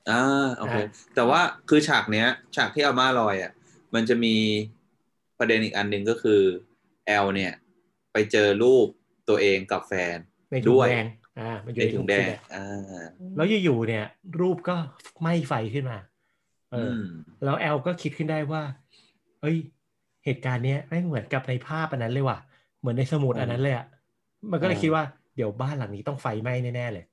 [0.09, 0.81] อ่าโอเคอะ
[1.15, 3.51] แต่ว่าคือฉากเนี้ย ฉากที่อาม่าลอยอะ
[3.93, 4.35] มันจะมี
[5.39, 6.41] ประเด็นอีกอันหนึ่งก็คือ
[7.05, 7.53] แอลเนี่ย
[8.13, 8.87] ไปเจอรูป
[9.29, 10.17] ตัวเองกับแฟน
[10.51, 11.05] ในถุงด้วยแดง
[11.39, 14.05] อ่ามันอยู่ในในถุถุงงแดแดงงอ่าแล้วอยู่ๆเนี่ย
[14.41, 14.75] รูปก็
[15.21, 15.97] ไหม้ไฟขึ้นมา
[16.71, 17.05] เอออม
[17.43, 18.61] แล้วแอลก็คิดขึ้นได้ว่า
[19.41, 19.57] เอ้ย
[20.25, 22.39] เหตุการณ์เนี้ยไม่งเหมือนกับในภาพอันนั้นเลยว่ะ
[22.79, 23.85] เหมือนในสมุดอันนั้นเลยอะ
[24.51, 25.03] มันก็เลยคิดว่า
[25.35, 27.05] เดี๋ยวบ้านหลังนี้ต้องไฟไหม้แน่ๆเลย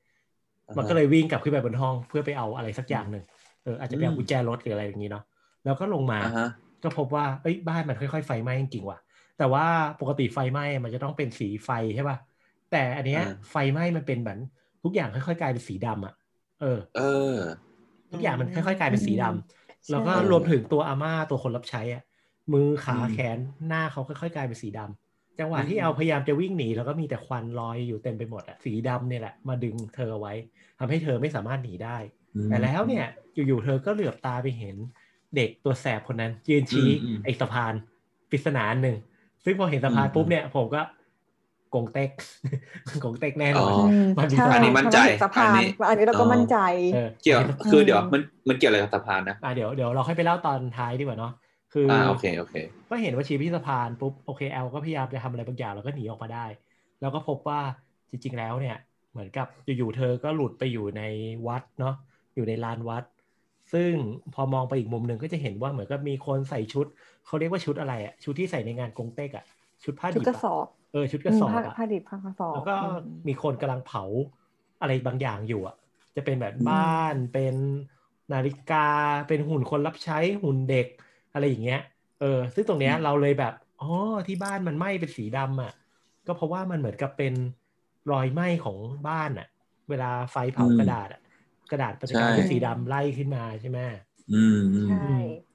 [0.78, 3.24] มันก็เลยวิ่งกลับขึ้นไปบนห้องเพื่อไปเอาอะไรสักอย่างหนึ่ง
[3.64, 5.24] เอออาจจะไปเอากุญแจรถหรืออะไรอย่างนี้เนาะ
[5.64, 6.48] แล้วก็ลงมาอ่าฮะ
[6.82, 8.98] ก็พบว่า เอ้ย บ้านมันค่อยๆไฟไหม้จริงๆว่ะ
[9.36, 9.64] แต่ว่า
[10.00, 12.18] ปกติไฟไหม้มันจะต้องเป็นสีไฟใช่ป่ะ
[12.70, 14.38] แต่อันเนี้ยอ่าไฟไหม้มันเป็นเหมือน
[14.82, 16.14] ทุกอย่างค่อยๆกลายเป็นสีดำอะ
[16.60, 17.40] เออ เออ
[18.12, 22.02] ทุกอย่างมันค่อยๆกลายเป็นสีดำแล้วก็ใช่รวมถึงตัวอาม่าตัวคนรับใช้อะ
[22.52, 30.34] มือขาอืมแขนหน้าเขาค่อยๆกลายเป็นสีดำจังหวะที่อืมแอลพยายามจะวิ่งหนีแล้วก็มีแต่ควันลอยอยู่เต็มไปหมดอะสีดำเนี่ยแหละมาดึงเธอเอาไว้
[30.78, 31.96] ทำให้เธอไม่สามารถหนีได้
[32.48, 34.76] แต่แล้วเนี่ยอยู่ๆเธอก็เหลือบตาไปเห็น
[35.36, 37.74] เด็กตัวแสบคนนั้น ยืนชี้อืมอืมไอ้สะพาน
[38.30, 38.96] ปริศนาอันหนึ่ง
[39.44, 40.80] ซึ่งพอเห็นสะพานอืมปุ๊บเนี่ย ผมก็
[41.74, 42.10] กงเต็ก
[43.04, 46.56] กงเต็กแน่นอนอ๋ออืมมันมีใช่อันนี้มั่นใจเพราะว่าเห็สะพาอันนนี้อันนี้เราก็อ๋อมั่นใจ
[46.90, 51.30] เออเกี่ยวห็นคือเดี๋ยวมันมันเกี่ยวอะไรกับสะพานนะอะเดี๋ยวเดี๋ยวเราค่อยไปเล่าตอนท้ายดีกว่าเนาะ
[51.70, 52.54] คือออ่าโอเคโอเค
[52.88, 56.46] ก็เห็นว่าชี้ที่สะพานปุ๊บโอเคแอลก็พยายามจะทำอะไรบางอย่างแล้วก็หนีออกมาได้
[57.00, 57.60] แล้วก็พบว่า
[58.10, 58.74] จริง ๆ แล้วเนี่ย
[59.10, 61.00] เหมือนกับอยู่ๆเธอก็หลุดไปอยู่ใน
[61.48, 61.94] วัดเนาะ
[62.34, 63.04] อยู่ในลานวัด
[63.74, 63.92] ซึ่ง
[64.34, 66.86] พอมองไปอีกมุมหนึ่งก็จะเห็นว่าเหมือนกับมีคนใส่ชุด
[67.26, 69.44] เขาเรียกว่าชุดอะไรอะชุดที่ใส่ในงานกงเต็กอะ
[69.84, 74.04] ชุดผ้าชุดดิบกระสอะอบเออชุดกระสอบผ้าอะผ้าดิบผ้ากระสอบแล้วก็อืมมีคนกำลังเผา
[74.80, 75.76] อะไรบางอย่างอยู่อะ
[76.16, 77.54] จะเป็นแบบอืมบ้านเป็น
[78.32, 78.86] นาฬิกา
[79.28, 80.86] เป็นหุ่นคนรับใช้หุ่นเด็ก
[81.32, 81.80] อะไรอย่างเงี้ย
[82.20, 83.90] เออ ซึ่งตรงเนี้ยอืมเราเลยแบบอ๋อ
[84.28, 85.72] ที่บ้านมันไหม้เป็นสีดำอะ
[86.26, 87.34] ก็เพราะว่ามันเหมือนกับเป็น
[88.10, 89.48] รอยไหม้ของบ้านอะ
[89.88, 91.20] เวลาไฟเผากระดาษอะ
[91.70, 93.78] กระดาษมันจะกลายเป็นใช่สีดำไล่ขึ้นมาใช่ไหม
[94.30, 94.94] อืมอืมใช่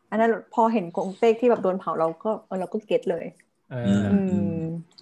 [0.10, 3.26] อันนั้นพอเห็นกงเต็กที่แบบโดนเผาเราก็เออเราก็เก็ตเลย
[3.68, 4.50] เออือมอืม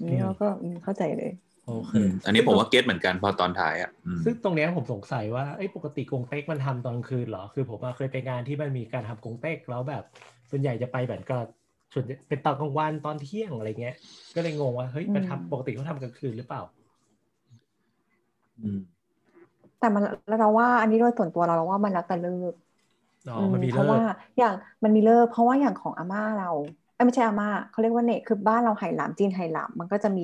[0.09, 1.29] นี่เราก็อืมเข้าใจเลย
[1.65, 10.03] โอเคอืมอันนี้ผมว่าเก็ตเหมือนกันพอตอนท้ายอะอืมซึ่งตรงเนี้ยผมสงสัยว่าเอ้ยปกติกงเต็กมันทำตอนกลางคืนเหรอ คือผมอะเคยไปงานที่มันมีการทำกงเต็กแล้วแบบ
[10.49, 11.37] ส่วนใหญ่จะไปแบบก็
[11.93, 13.95] ส่วนใหญ่เป็นตอนกลางวันตอนเที่ยงอะไรเงี้ย
[14.35, 16.61] ก็เลยงงว่าเฮ้ยมันอืมทำปกติเขาทำกลางคืนหรือเปล่า
[18.59, 18.77] อืม
[19.77, 22.53] แต่มันแล้วเราว่าอันนี้โดยส่วนตัวเราเราว่ามันแล้วแต่เลิก
[23.27, 24.01] อ๋ออืมมันมีเพเลิราะกว่า
[24.37, 26.45] อย่างมันมีเลิกเพราะว่าอย่างของอาม่าเรา
[26.93, 30.21] เอ้ยไม่ใช่อาม่าเขาเรียกว่าเนกคือบ้านเราไหหลามจีนไหหลามมันก็จะมี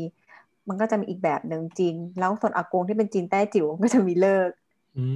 [0.69, 4.62] มันก็จะมีอีกแบบหนึ่งจีนแล้วส่วนอากงที่เป็นจีนแต้จิ๋วก็จะมีเลิกอืม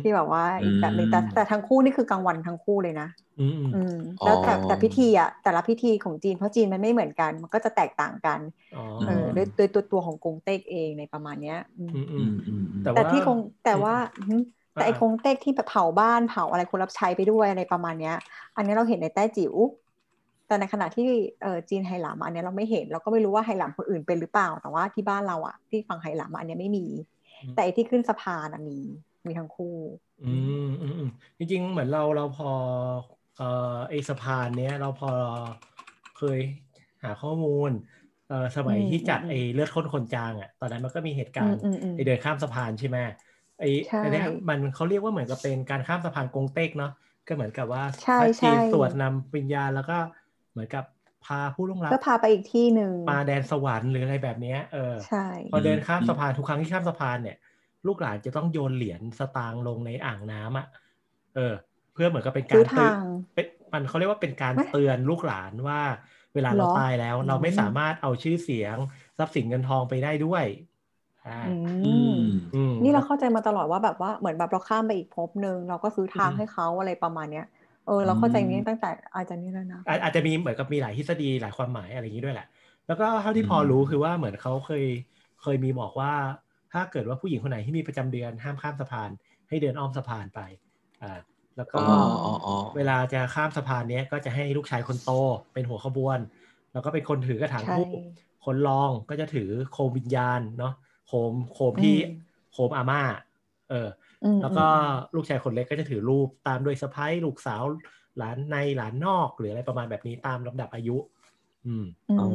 [0.02, 3.06] ที่แบบว่าอีกแบบหนึ่งแต่แต่ทั้งคู่นี่คือกลางวันทั้งคู่เลยนะ
[3.38, 8.42] อืมอืมอืมแล้วแต่อ๋อแต่พิธีอะแต่ละพิธีของจีนเพราะจีนมันไม่เหมือนกัน มันก็จะแตกต่างกัน
[8.74, 14.42] อ๋อเออโดยโดยตัวตัวของกงเต็กเองในประมาณเนี้ยอืมอืมอือืมมอืมอืมแต่แต่ว่าที่คงแต่ว่าอืมหืม
[14.76, 18.14] แต่ไอ้อ่าคงเต็กที่แบบเผาบ้านเผาอะไรคนรับใช้ไปด้วยอะไรประมาณเนี้ย
[18.56, 19.56] อันนี้เราเห็นในแต้จิ๋ว
[20.46, 21.04] แต่ในขณะที่
[21.42, 26.82] เออจีนไหหลำอันเนี้ยเราไม่เห็นเราก็ไม่รู้ว่าไหหลำคนอื่นเป็นหรือเปล่า แต่ว่าที่บ้านเราอะที่ฝั่งไหหลำอันเนี้ยไม่มี
[27.54, 28.74] แต่ไอ้ที่ขึ้นสะพานอะมี
[29.28, 29.76] มีทั้งคู่
[30.24, 32.52] อืมอืมอืมจริงๆ เหมือนเราเราพอ
[33.38, 35.12] เอ่อไอสะพานเนี้ยเราพอ
[36.18, 36.40] เคย
[37.04, 37.72] หาข้อมูล
[38.30, 42.98] เอ่อสมัยอืมที่จัดอืมไอเลือดข้นคนจางอะตอนนั้นมันก็มีเหตุกาอืรมณ์อืมอืมไอเดินข้ามสะพานใช่ไหม
[43.60, 46.92] ไอใช่อันเนี้ยมันเขาเรียกว่าเหมือนกับเป็นการข้ามสะพานกงเต็กเนาะ
[47.28, 49.98] ก็เหมือนกับว่าใช่พระจีนใช่สวดนำวิญญาณแล้วก็
[50.52, 50.84] เหมือนกับ
[51.26, 57.38] พาผู้ล่วงลับก็พาไปอีกที่หนึ่งมาแดนสวรรค์หรืออะไรแบบเนี้ยเออใช่พอเดินข้ามสะพานทุกครั้งที่ข้ามสะพานเนี่ย
[57.86, 60.66] ลูกหลานจะต้องโยนเหรียญสตางค์ลงในอ่างน้ำอะ
[61.32, 61.42] เออ
[61.92, 65.78] เพื่อเหมือนกับเป็นกาซื้รอเตือทานงเป็นมันเขาเรียกว่าเป็นการไม่เตือนลูกหลานว่า
[66.34, 68.78] เวลาเหรเราอตายแล้ว เราไม่อืมสามารถเอาชื่อเสียง
[69.18, 70.46] ทรัพย์สินเงินทองไปได้ด้วย
[71.24, 71.48] อ่าอื
[71.82, 72.14] อืมม
[72.54, 77.44] อืมนี่เราเข้าใจมาตลอดว่าแบบว่าเหมือนแบบเราข้ามไปอีกภพหนึ่งเราก็ซื้อทางอืมให้เขาอะไรประมาณเนี้ย
[77.86, 82.46] เออเราเข้าใจอืมนี้ตั้งแต่อาจารย์นี่แล้วนะอาอาจจะมีเหมือนกับมีหลายทฤษฎีหลายความหมายอะไรอย่างนี้ด้วยแหละ
[82.86, 84.84] แล้วก็เท่าที่พออืมรู้คือว่าเหมือนเขาเคย
[85.38, 86.12] เคยมีบอกว่า
[86.74, 89.10] ถ้าเกิดว่าผู้หญิงคนไหนที่มีประจำเดือนห้ามข้ามสะพาน
[89.50, 90.40] ให้เดินอ้อมสะพานไป
[91.02, 91.20] อ่า
[91.58, 91.84] แล้วก็อ๋อ
[92.26, 95.12] อ๋ออ๋อเวลาจะข้ามสะพานเนี้ยก็จะให้ลูกชายคนโต
[95.54, 96.20] เป็นหัวขบวน
[96.74, 97.88] แล้วก็เป็นคนถือกระถางใช่ทูบ
[98.46, 100.74] คนรองก็จะถือโคมวิญญาณเนาะ
[101.08, 102.04] โคมโคมที่อืม
[102.54, 103.02] โคมอาม่า
[103.70, 103.88] เออ
[104.24, 107.64] อืมแล้วก็อืมลูกชายคนเล็กก็จะถือรูปตามด้วยสะพ้ายลูกสาว
[108.18, 110.98] หลานในหลานนอกหรืออะไรประมาณแบบนี้ตามลำดับอายุ
[111.66, 112.28] อืมอืมอ๋อ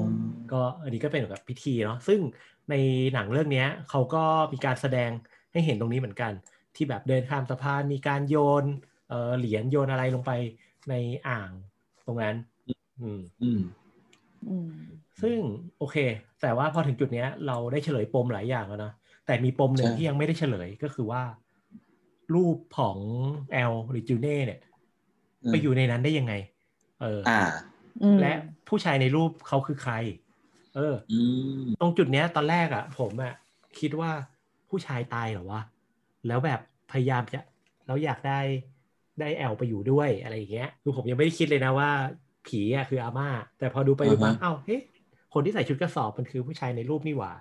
[0.53, 2.21] ก็อันนี้ก็เป็นแบบพิธีเนาะซึ่ง
[2.71, 2.75] ใน
[3.15, 5.11] หนังเรื่องเนี้ยเขาก็มีการแสดง
[5.53, 6.33] ให้เห็นตรงนี้เหมือนกัน
[6.77, 8.65] ที่แบบเดินข้ามสะพานมีการโยน
[9.09, 10.33] เออเหรียญโยนอะไรลงไป
[10.91, 10.95] ใน
[11.29, 11.51] อ่าง
[12.07, 12.37] ตรงนั้น
[13.01, 13.61] อืมอืม
[14.49, 14.69] อืม
[15.23, 15.39] ซึ่ง
[15.79, 15.97] โอเค
[16.43, 18.93] แต่ว่าพอถึงจุดเนี้ย เราได้เฉลยปมหลายอย่างแล้วนะ
[19.27, 21.23] แต่มีปมหนึ่งใช่ที่ยังไม่ได้เฉลยก็คือว่า
[22.35, 22.99] รูปของ
[23.53, 24.61] แอลหรือจูเน่เนี่ย
[25.47, 26.35] ไปอยู่ในนั้นได้ยังไง
[27.01, 27.41] เออออ่า
[28.03, 28.33] อืมและ
[28.69, 29.95] ผู้ชายในรูปเขาคือใคร
[30.77, 31.19] เอออื
[31.63, 33.33] มตรงจุดเนี้ยตอนแรกอะ ผมอะ
[33.79, 34.11] คิดว่า
[34.69, 35.63] ผู้ชายตายเหรอวะ
[36.27, 36.61] แล้วแบบ
[36.93, 37.41] พยายามจะ
[37.87, 38.41] แล้วอยากได้
[39.21, 41.91] ได้แอลไปอยู่ด้วยอะไรอย่างเงี้ยคือผมยังไม่ได้คิดเลยนะว่า
[42.47, 44.81] ผีอะคืออาม่า แต่พอดูไปดูมาอ่าฮะเอ้าเฮ้ย
[45.35, 47.33] คนที่ใส่ชุดกระสอบมันคือผู้ชายในรูปนี่หว่า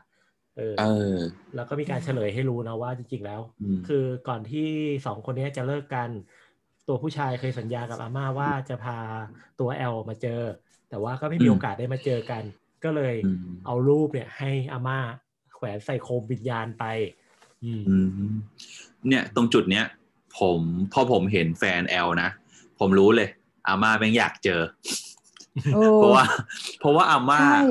[0.57, 1.15] เออเออ
[1.55, 4.67] แล้วก็มีการเฉลยให้รู้นะว่าจริงๆแล้วอืมคือก่อนที่
[5.05, 6.09] สองคนเนี้ยจะเลิกกัน
[6.87, 8.97] ตัวผู้ชายเคยสัญญากับอาม่าว่าจะพา
[9.59, 10.41] ตัวแอลมาเจอ
[10.89, 12.43] แต่ว่าก็ไม่มีโอกาสได้มาเจอกัน
[12.83, 14.99] ก็เลยอืมเอารูปเนี่ย ให้อาม่า
[15.55, 16.85] แขวนใส่โคมวิญญาณไป
[17.63, 18.33] อืมอืม
[19.07, 19.85] เนี่ยตรงจุดเนี้ย
[20.39, 20.59] ผม
[20.93, 22.29] พอผมเห็นแฟนแอลนะ
[22.79, 23.29] ผมรู้เลย
[23.67, 24.61] อาม่าแม่งอยากเจอ
[25.73, 26.23] โอ้เพราะว่า
[26.79, 27.63] เพราะว่าอาม่าใช่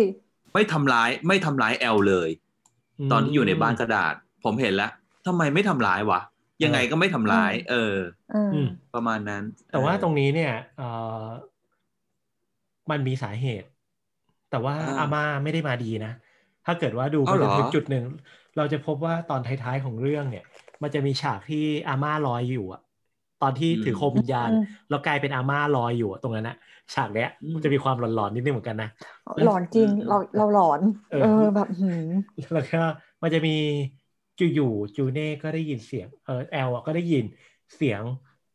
[0.54, 2.30] ไม่ทำร้าย ไม่ทำร้ายแอลเลย
[3.12, 4.90] ตอนที่อยู่ในบ้านกระดาษ ผมเห็นแล้ว
[5.26, 6.20] ทำไมไม่ทำร้ายวะ
[6.64, 7.94] ยังไงก็ไม่ทำร้าย เออ
[8.32, 10.82] เออออืมประมาณนั้น แต่ว่าเออตรงนี้เนี่ยเอ
[11.22, 11.24] อ
[12.90, 13.68] มันมีสาเหตุ
[14.50, 16.12] แต่ว่าอ่าอาม่าไม่ได้มาดีนะ
[16.66, 18.04] ถ้าเกิดว่าดูไปเอาเหรจอนถึงจุดหนึ่ง
[18.56, 20.44] เราจะพบว่าตอนท้ายๆของเรื่องเนี่ย
[20.82, 22.80] มันจะมีฉากที่อาม่าลอยอยู่อะ
[23.42, 26.56] ตอนที่ถือโคมวิญญาณอืมแล้วกลายเป็นอาม่าลอยอยู่อะตรงนั้นนะ
[26.94, 28.88] ฉากเนี้ยมันจะมีความหลอนๆนิดนึงเหมือนกันนะ
[29.44, 30.80] หลอนจริงเราเราหลอน
[31.10, 32.08] เออเออแบบหืม
[32.52, 32.82] แล้วก็
[33.22, 33.56] มันจะมี
[34.54, 37.24] อยู่ๆจูเน่ก็ได้ยินเสียงเออแอลอะก็ได้ยิน
[37.76, 38.02] เสียง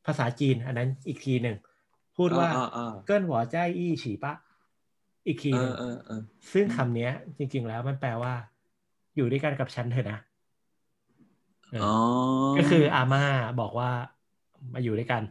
[0.06, 1.56] ภาษาจีน อันนั้นอีกทีหนึ่ง
[2.18, 4.34] พูดว่าอ่าอ่าอ่าเกิ้นหัวใจอี้ฉีปะ
[5.28, 6.21] อีกทีเอหนึ่องเออเออ
[6.53, 8.34] ซึ่งคำเนี้ยจริง ๆ แล้วมันแปลว่า
[9.15, 10.19] อยู่ด้วยกันกับฉันเถอะนะ
[11.71, 11.93] เออออ๋อ
[12.57, 13.23] ก็คืออาม่า
[13.61, 13.89] บอกว่า
[14.73, 15.23] มาอยู่ด้วยกัน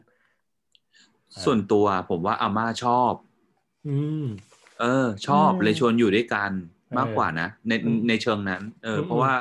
[1.44, 3.12] ส่วนตัวผมว่าอาม่าชอบ
[3.86, 3.90] อื
[4.22, 4.24] ม
[4.80, 6.50] เออ ชอบอืมเลยชวนอยู่ด้วยกัน
[6.98, 9.32] มากเออกว่านะในอืมในเชิงนั้น เอออมเพราะว่า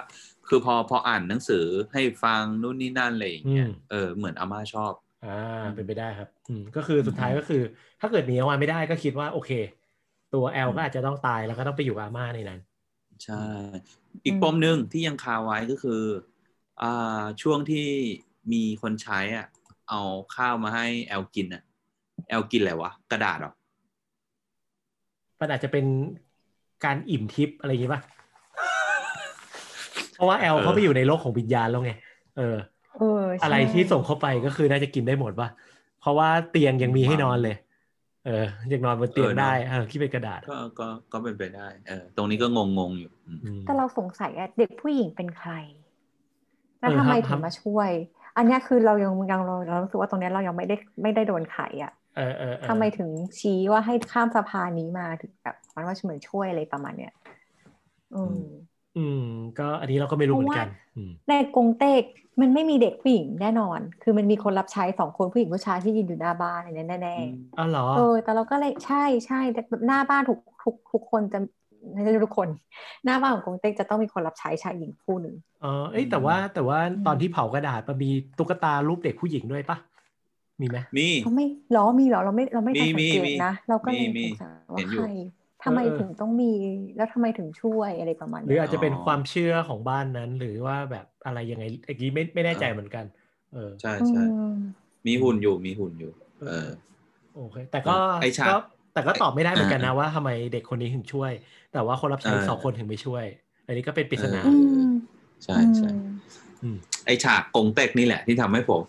[0.47, 4.93] คือพอพออ่านหนังสือให้ฟังนู่นนี่นั่นอะไรอย่างเงี้ยอืมเออเหมือนอาม่าชอบ
[5.23, 7.61] อ่าเป็นไปได้ครับ อืมก็คือสุดท้ายก็คือ
[8.01, 9.51] ถ้าเกิดหนีออกมาไม่ได้ก็คิดว่า โอเค
[10.33, 12.59] ตัวแอลก็อาจจะต้องตายแล้วก็ต้องไปอยู่กับอาม่าในนั้น
[13.23, 13.43] ใช่
[14.25, 16.01] อีกปมหนึ่งที่ยังคาไว้ก็คือ
[16.81, 17.87] อ่าช่วงที่
[18.51, 19.47] มีคนใช้อะ
[19.89, 20.01] เอา
[20.35, 21.63] ข้าวมาให้แอลกินอะ
[22.29, 23.53] แอลกินอะไรวะ กระดาษเหรอ
[25.39, 25.85] มันอาจจะเป็น
[26.85, 28.01] การอิ่มทิพย์อะไรอย่างงี้ป่ะ
[30.15, 31.91] เพราะว่าแอลเออเขาไปอยู่ในโลกของวิญญาณแล้วไง
[32.37, 32.57] เออ
[32.97, 35.49] เออใช่อะไรที่ส่งเข้าไปก็คือน่าจะกินได้หมดป่ะ
[35.99, 37.55] เพราะว่าเตียงยังมีให้นอนเลย
[38.25, 45.51] เออยังนอนบนเตียงได้เออที่เป็นกระดาษ ก็ก็ก็เป็นไปได้เออตรงนี้ก็งงงๆอยู่อืมอืมแต่เราสงสัยอะเด็กผู้หญิงเป็นใคร
[46.79, 47.91] แล้วเออทำไมครับถึงมาช่วย
[48.35, 51.53] อันเนี้ยคือเรายังยังเราเรารู้สึกว่าตรงเนี้ยเรายังไม่ได้ไม่ได้โดนไข
[51.83, 53.09] อะเออเออเออทำไมถึง
[53.39, 57.09] ชี้ว่าให้ข้ามสะพานนี้มาถึงแบบมันว่าเหมือนช่วยอะไรประมาณเนี้ย
[58.11, 58.37] อืม
[58.97, 59.25] อืม
[59.59, 62.03] ก็อันนี้เราก็ไม่รู้เหมือนกันเพราะว่าอืมในกรงเต็ก
[62.41, 67.17] มันไม่มีเด็กผู้หญิงแน่นอน คือมันมีคนรับใช้สองคนผู้หญิงผู้ชายที่ยืนอยู่หน้าบ้านอันนี้แน่
[67.57, 71.39] อ๋อเหรอๆเออแต่เราก็เลยใช่ใช่แต่หน้าบ้านทุกทุกทุกคนจะ
[71.91, 72.47] ไม่ใช่ทุกคน
[73.05, 79.77] หน้าบ้านของกรงเต็กจะต้องมีคนรับใช้ชายหญิงคู่หนึ่งเออเอ้ยแต่ว่าแต่ว่าอืมตอนที่เผากระดาษมันมีตุ๊กตารูปเด็กผู้หญิงด้วยปะ
[80.61, 85.07] มีไหมมีเขาไม่หรอมีเหรอเราไม่เราไม่ทันสังมีเกตมีนะ เราก็เลยมีสงสัยว่าเห็นอยู่ใคร
[85.63, 86.53] ทำไมเออเออถึงต้องมี
[86.95, 93.05] แล้วทำไมถึงช่วยอะไรประมาณหรือเนี้ยอาจจะเป็นอ๋อความเชื่อของบ้านนั้น หรือว่าแบบอะไรยังไงอันนี้ไม่ไม่แน่ใจเหมือนกัน
[93.53, 94.49] เออใช่อืใช่ม
[95.07, 96.11] มีหุ่นอยู่มีหุ่นอยู่
[96.41, 96.69] เออ
[97.35, 98.53] โอเค แต่ก็ไอ้ฉากก็
[98.93, 101.31] แต่ก็ตอบไม่ได้เหมือนกันนะอ่าว่าทำไมเด็กคนนี้ถึงช่วย
[101.73, 103.25] แต่ว่าคนรับใช้เออสองคนถึงไม่ช่วย
[103.65, 104.85] อันนี้ก็เป็นปริศนาเออือม
[105.45, 106.07] ใช่ใช่อืม
[106.63, 108.81] อืมไอฉากกงเต็กนี่แหละที่ทำให้ผม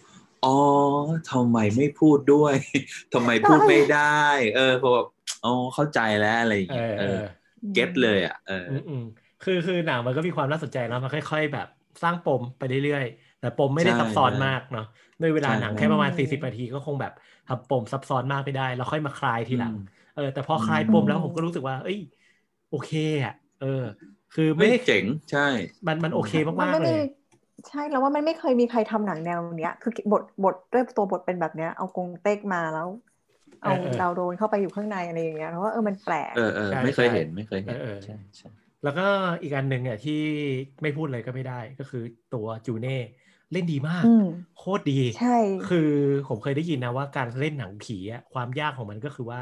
[0.45, 0.55] อ๋อ
[1.31, 2.55] ทำไมไม่พูดด้วย
[3.13, 4.25] ทำไมพูดไม่ได้
[4.55, 5.07] เออพอแบบ
[5.43, 9.01] อ๋อเข้าใจแล้วอะไรอย่างเอเงี้ยอเอเอออเก็ตเลยอะเอออืมอืม
[9.41, 11.67] คือคือหนังมันก็มีความน่าสนใจนะมันค่อย ๆ แบบ
[12.03, 14.83] สร้างปมไปเรื่อยๆ แต่ปมไม่ได้ใช่ซับซ้อนใช่มากเนาะ
[15.21, 17.13] ด้วยเวลาใช่หนังใช่แค่ประมาณอืมสี่สิบนาทีก็คงแบบ
[17.47, 19.77] ทำปมซับซ้อนมากไม่ได้ แล้วค่อยมาคลายทีหลังอืม
[20.13, 21.99] เออแต่พอคลายอืมปมแล้วผมก็รู้สึกว่า เอ้ย
[22.69, 22.91] โอเค
[23.25, 23.67] อะเออ
[24.31, 25.47] คือไม่ไม่ได้เจ๋งใช่
[25.87, 26.97] มันมันโอเคมันมากไม่ๆเลมีย
[27.69, 32.89] ใช่แล้วว่ามันไม่เคยมีใครทำหนังแนวเนี้ย คือบทบทด้วยตัวบทเป็นแบบเนี้ย เอากงเต็กมาแล้ว
[33.61, 38.49] เอาเออเออดาวโรนเข้าไปอยู่ข้างในอะไรอย่างเงี้ยเพราะว่าเออมันแปลกเออเออใช่ไม่เคยใช่เห็นไม่เคยเห็นเออเออใช่ใช่
[38.83, 39.03] แล้วก็
[39.43, 40.13] อีกอันหนึ่งอะที่
[40.83, 42.03] ไม่พูดเลยก็ไม่ได้ก็คือ
[42.35, 42.97] ตัวจูเน่
[43.53, 44.25] เล่นดีมากอืม
[44.59, 45.29] โคตรดีใช่
[45.69, 45.91] คือ
[46.29, 49.41] ผมเคยได้ยินนะว่าการเล่นหนังผีอะความยากของมันก็คือว่า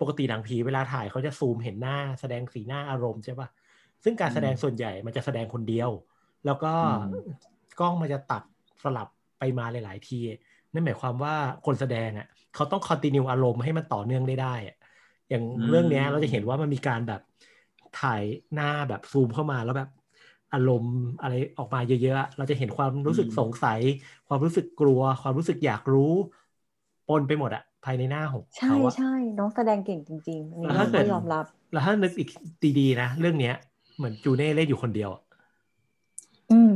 [0.00, 3.48] ปกติหนังผีเวลาถ่ายเขาจะซูมเห็นหน้าแสดงสีหน้าอารมณ์ใช่ปะ
[4.04, 5.90] ซึ่งการแสดงส่วนใหญ่มันจะแสดงคนเดียว
[6.46, 6.72] แล้วก็
[7.80, 8.42] กล้องมันจะตัด
[8.84, 10.18] สลับไปมาหลาย ๆ ที
[10.72, 11.34] นั่นหมายความว่า
[11.66, 14.76] คนแสดงอะเขาต้องคอนติเนียอารมณ์ให้มันต่อเนื่องได้ได้อะ
[15.30, 17.20] อย่างเรื่องเนี้ยเราจะเห็นว่ามันมีการแบบ
[18.00, 18.22] ถ่าย
[18.54, 19.90] หน้าแบบซูมเข้ามาแล้วแบบ
[20.54, 23.80] อารมณ์อะไรออกมาเยอะๆอะเราจะเห็นความรู้สึกสงสัย
[24.28, 26.12] ความรู้สึกกลัว ความรู้สึกอยากรู้
[27.08, 32.28] ปนไปหมดอะภายในหน้าของใช่เขาอะใช่น้องแสดงเก่งจริงๆอันนี้แล้วถ้าเกิก็ดยอมรับ แล้วถ้านึกอีก
[32.78, 33.54] ดีๆนะ เรื่องเนี้ย
[33.96, 35.25] เหมือนจูเน่เล่นอยู่คนเดียวอะอืม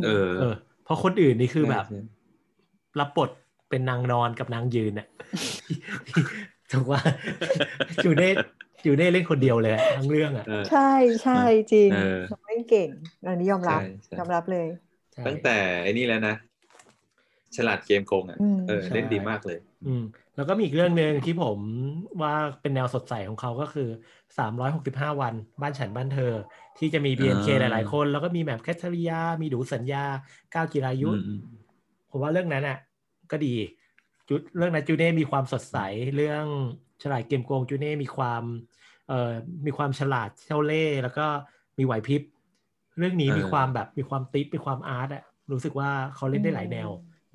[0.03, 0.09] เออ
[0.39, 2.21] เออ เพราะคนอื่นนี่คือแบบใช่
[2.99, 3.31] รับบท
[3.69, 5.07] เป็นนางนอนกับนางยืนอะ
[6.73, 7.01] ถูกว่า
[8.03, 8.31] จูเน่
[8.85, 10.79] จูเน่เล่นคนเดียวเลยอะทั้งเรื่องอะเออใช่
[11.23, 11.33] ใช่
[11.73, 11.97] จริงเออ
[12.31, 12.91] น้องเล่นเก่ง
[13.27, 14.67] อันนี้ยอมรับใช่ใช่ยอมรับเลย
[15.15, 15.51] ใช่ตั้งแต่
[15.83, 16.35] ไอ้นี่แล้วนะ
[17.57, 20.03] ฉลาดเกมโกงอะอืมเออใช่เล่นดีมากเลย อืม
[20.37, 21.59] แล้วก็มีอีกเรื่องหนึ่งที่ผม
[22.23, 23.89] ว่าเป็นแนวสดใสของเขาก็คือ
[24.39, 26.35] 365 วันบ้านฉันบ้านเธอ
[26.79, 30.05] ที่จะมี BNK หอ่าลายๆคน แล้วก็มีแบบแคทเธอรียา มีดูสัญญา
[30.55, 31.41] ก้าวจิรายุอืมอืม
[32.11, 32.79] ผมว่าเรื่องนั้นอะ
[33.31, 33.55] ก็ดี
[34.29, 35.77] จุดเรื่องนั้นจูเน่มีความสดใส
[36.17, 36.45] เรื่อง
[37.03, 38.43] ฉลาดเกมโกงจูเน่มีความ
[39.09, 39.33] เอ่อ
[39.67, 41.27] มีความฉลาดเช่าเล่ห์แล้วก็
[41.79, 42.23] มีไหวพริบ
[42.99, 45.23] เรื่องนี้มีความแบบมีความติ๊ดมีความอาร์ตอะ
[45.53, 46.89] รู้สึกว่าเขาเล่นได้หลายแนว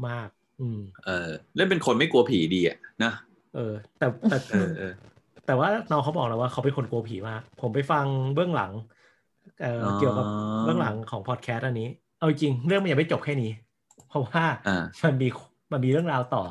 [0.08, 0.30] มาก
[0.62, 3.12] อืม เออเล่นเป็นคนไม่กลัวผีดีอะนะ
[3.56, 4.94] เออ แต่แต่เออเออ
[5.46, 8.72] แต่ว่าน้องเขาบอกแล้วว่าเขาเป็นคนกลัวผีมากผมไปฟังเบื้องหลัง
[9.62, 10.26] เอ่อออเกี่ยวกับ
[10.64, 13.52] เบื้องหลังของพอดแคสต์อันนี้ เอาจริงเรื่องมันยังไม่จบแค่นี้
[14.10, 15.28] เพราะว่าอ่ามันมี
[15.72, 16.44] มันมีเรื่องราวต่อ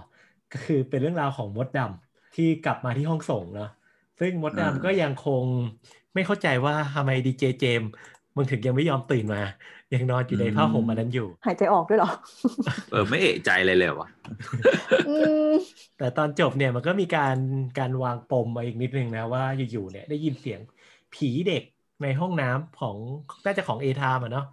[0.52, 3.70] ก็คือเป็นเรื่องราวของมดดำที่กลับมาที่ห้องส่งเนาะ
[4.20, 5.44] ซึ่งมดอ่าดำก็ยังคง
[6.14, 7.88] ไม่เข้าใจว่าทำไมดีเจเจมส์
[8.36, 9.40] มึงถึงยังไม่ยอมตื่นมา
[9.92, 12.10] ยังนอนอยู่ในผ้าห่มอันนั้นอยู่ หายใจออกด้วยเหรอ
[12.90, 14.08] เออไม่เอะใจเลยเลยวะ
[15.04, 15.08] อื
[15.48, 17.36] มแต่ตอนจบเนี่ยมันก็มีการ
[17.78, 20.60] การวางปมมาอีกนิดนึงนะว่าอยู่ๆเนี่ยได้ยินเสียง
[21.12, 21.62] ผีเด็ก
[22.02, 22.96] ในห้องน้ำของ
[23.44, 24.44] น่าจะของเอทามอะเนาะ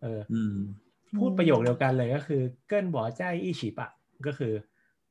[0.00, 0.54] อออืม
[1.16, 3.88] พูดประโยคเดียวกันเลยก็คือ เกิ้นบอกใจอี้ฉีปะ
[4.26, 4.52] ก็คือ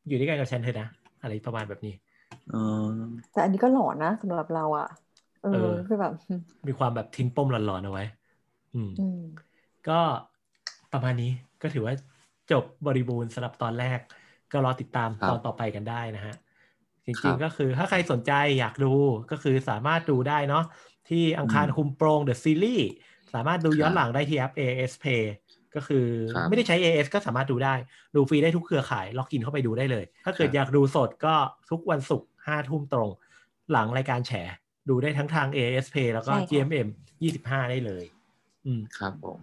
[0.07, 0.87] อยู่ด้วยกันกับฉันเถอะนะ
[1.21, 1.93] อะไรประมาณแบบนี้
[2.49, 2.91] เออ
[3.31, 4.85] แต่อันนี้ก็หลอนนะสำหรับเราอะ
[5.49, 6.13] เอเอออคือแบบ
[6.67, 8.03] มีความแบบทิ้งปมหลอนๆเอาไว้
[8.73, 9.17] อืมอืม
[9.85, 9.93] ก็
[10.91, 11.31] ประมาณนี้
[11.61, 11.93] ก็ถือว่า
[12.51, 13.99] จบบริบูรณ์สำหรับตอนแรก
[14.51, 16.33] ก็รอติดตามครับตอนต่อไปกันได้นะฮะ
[17.05, 18.93] จครัริงบๆก็คือถ้าใครสนใจอยากดู
[19.31, 20.63] ก็คือสามารถดูได้เนาะ
[21.09, 22.83] ที่อังคารอืมคุมโปรง The Series
[23.33, 25.23] สามารถดูย้อนครับหลังได้ที่แอป AS Pay
[25.75, 27.75] ก็คือครับไม่ได้ใช้ AS ก็สามารถดูได้
[28.15, 31.35] ดูฟรีได้ทุกเครือข่าย ล็อกอินเข้าไปดูได้เลย ถ้าเกิดครับอยากดูสดก็
[31.69, 33.09] ทุกวันศุกร์ห้าทุ่มตรง
[33.71, 34.31] หลังรายการแฉ
[34.89, 36.87] ดูได้ทั้งทาง AS Pay แล้วก็ใช่ค่ะ GMM
[37.23, 38.03] 25 ได้เลย
[38.65, 39.41] อืมครับผม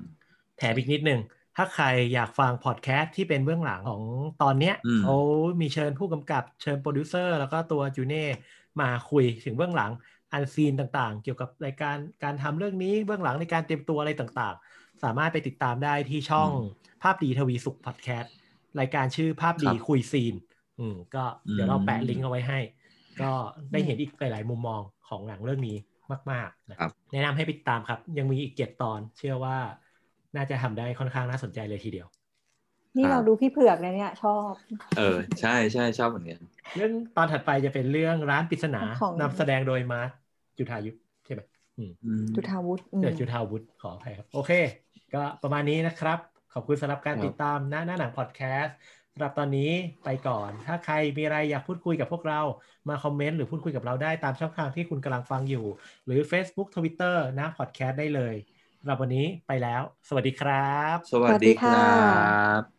[0.56, 1.20] แถมอีกนิดนึง
[1.56, 1.84] ถ้าใคร
[2.14, 4.02] อยากฟังพอดแคสต์ที่เป็นเบื้องหลังของ
[4.42, 5.14] ตอนเนี้ยอืมเขา
[5.60, 8.24] มีเชิญผู้กำกับเชิญโปรดิวเซอร์แล้วก็ตัวจูเน่
[8.80, 9.90] มาคุยถึงเบื้องหลัง
[10.32, 16.50] unseen ต่างๆ เกี่ยวกับรายการการทำเรื่องนี้เบื้องหลังในการเตรียมตัวอะไรต่างๆ สามารถไปติดตามได้ที่ช่อง
[17.02, 18.32] ภาพดีทวีสุขพอดแคสต์
[18.80, 20.34] รายการชื่อภาพดีครับคุยซีน
[20.78, 21.24] อืมก็
[21.54, 22.58] เดี๋ยวเราแปะอืมลิงก์เอาไว้ให้
[23.20, 23.32] ก็
[23.72, 25.76] ได้เห็นอีกหลาย ๆ มุมมองของหนังเรื่องนี้
[26.30, 29.56] มาก ๆ นะครับ แนะนำให้ไปติดตามครับ ยังมีอีกเจ็ดตอน เชื่อว่า
[30.36, 32.06] น่าจะทำได้ค่อนข้างน่าสนใจเลยทีเดียว
[32.96, 34.52] นี่ครับเราดูพี่เผือกนะเนี่ยชอบ
[34.96, 36.40] เออ ใช่ใช่ชอบเหมือนกัน
[36.76, 40.10] เรื่องตอนถัดไปจะเป็นเรื่องร้านปริศนาของนำแสดงโดยมาร์ท
[40.58, 41.40] จุธายุทธใช่ไหม
[41.78, 44.52] อืมอืมจุธาวุฒิอืมเกิดจุธาวุฒิขออภัยครับ โอเค
[45.14, 46.18] ก็ประมาณนี้นะครับ
[46.52, 48.74] ขอบคุณสำหรับการครับติดตามหน้าหน้าหนังพอดแคสต์
[49.14, 49.70] สำหรับตอนนี้
[50.04, 52.40] ไปก่อน ถ้าใครมีอะไรอยากพูดคุยกับพวกเรา
[52.88, 55.58] มาคอมเมนต์หรือพูดคุยกับเราได้ตามช่องทางที่คุณกำลังฟังอยู่
[56.04, 58.34] หรือ Facebook Twitter นะพอดแคสต์ได้เลย
[58.78, 60.54] สำหรับวันนี้ไปแล้ว สวัสดีครั
[60.94, 60.96] บ
[61.26, 61.80] สวัสดีค่ะรั
[62.60, 62.73] บ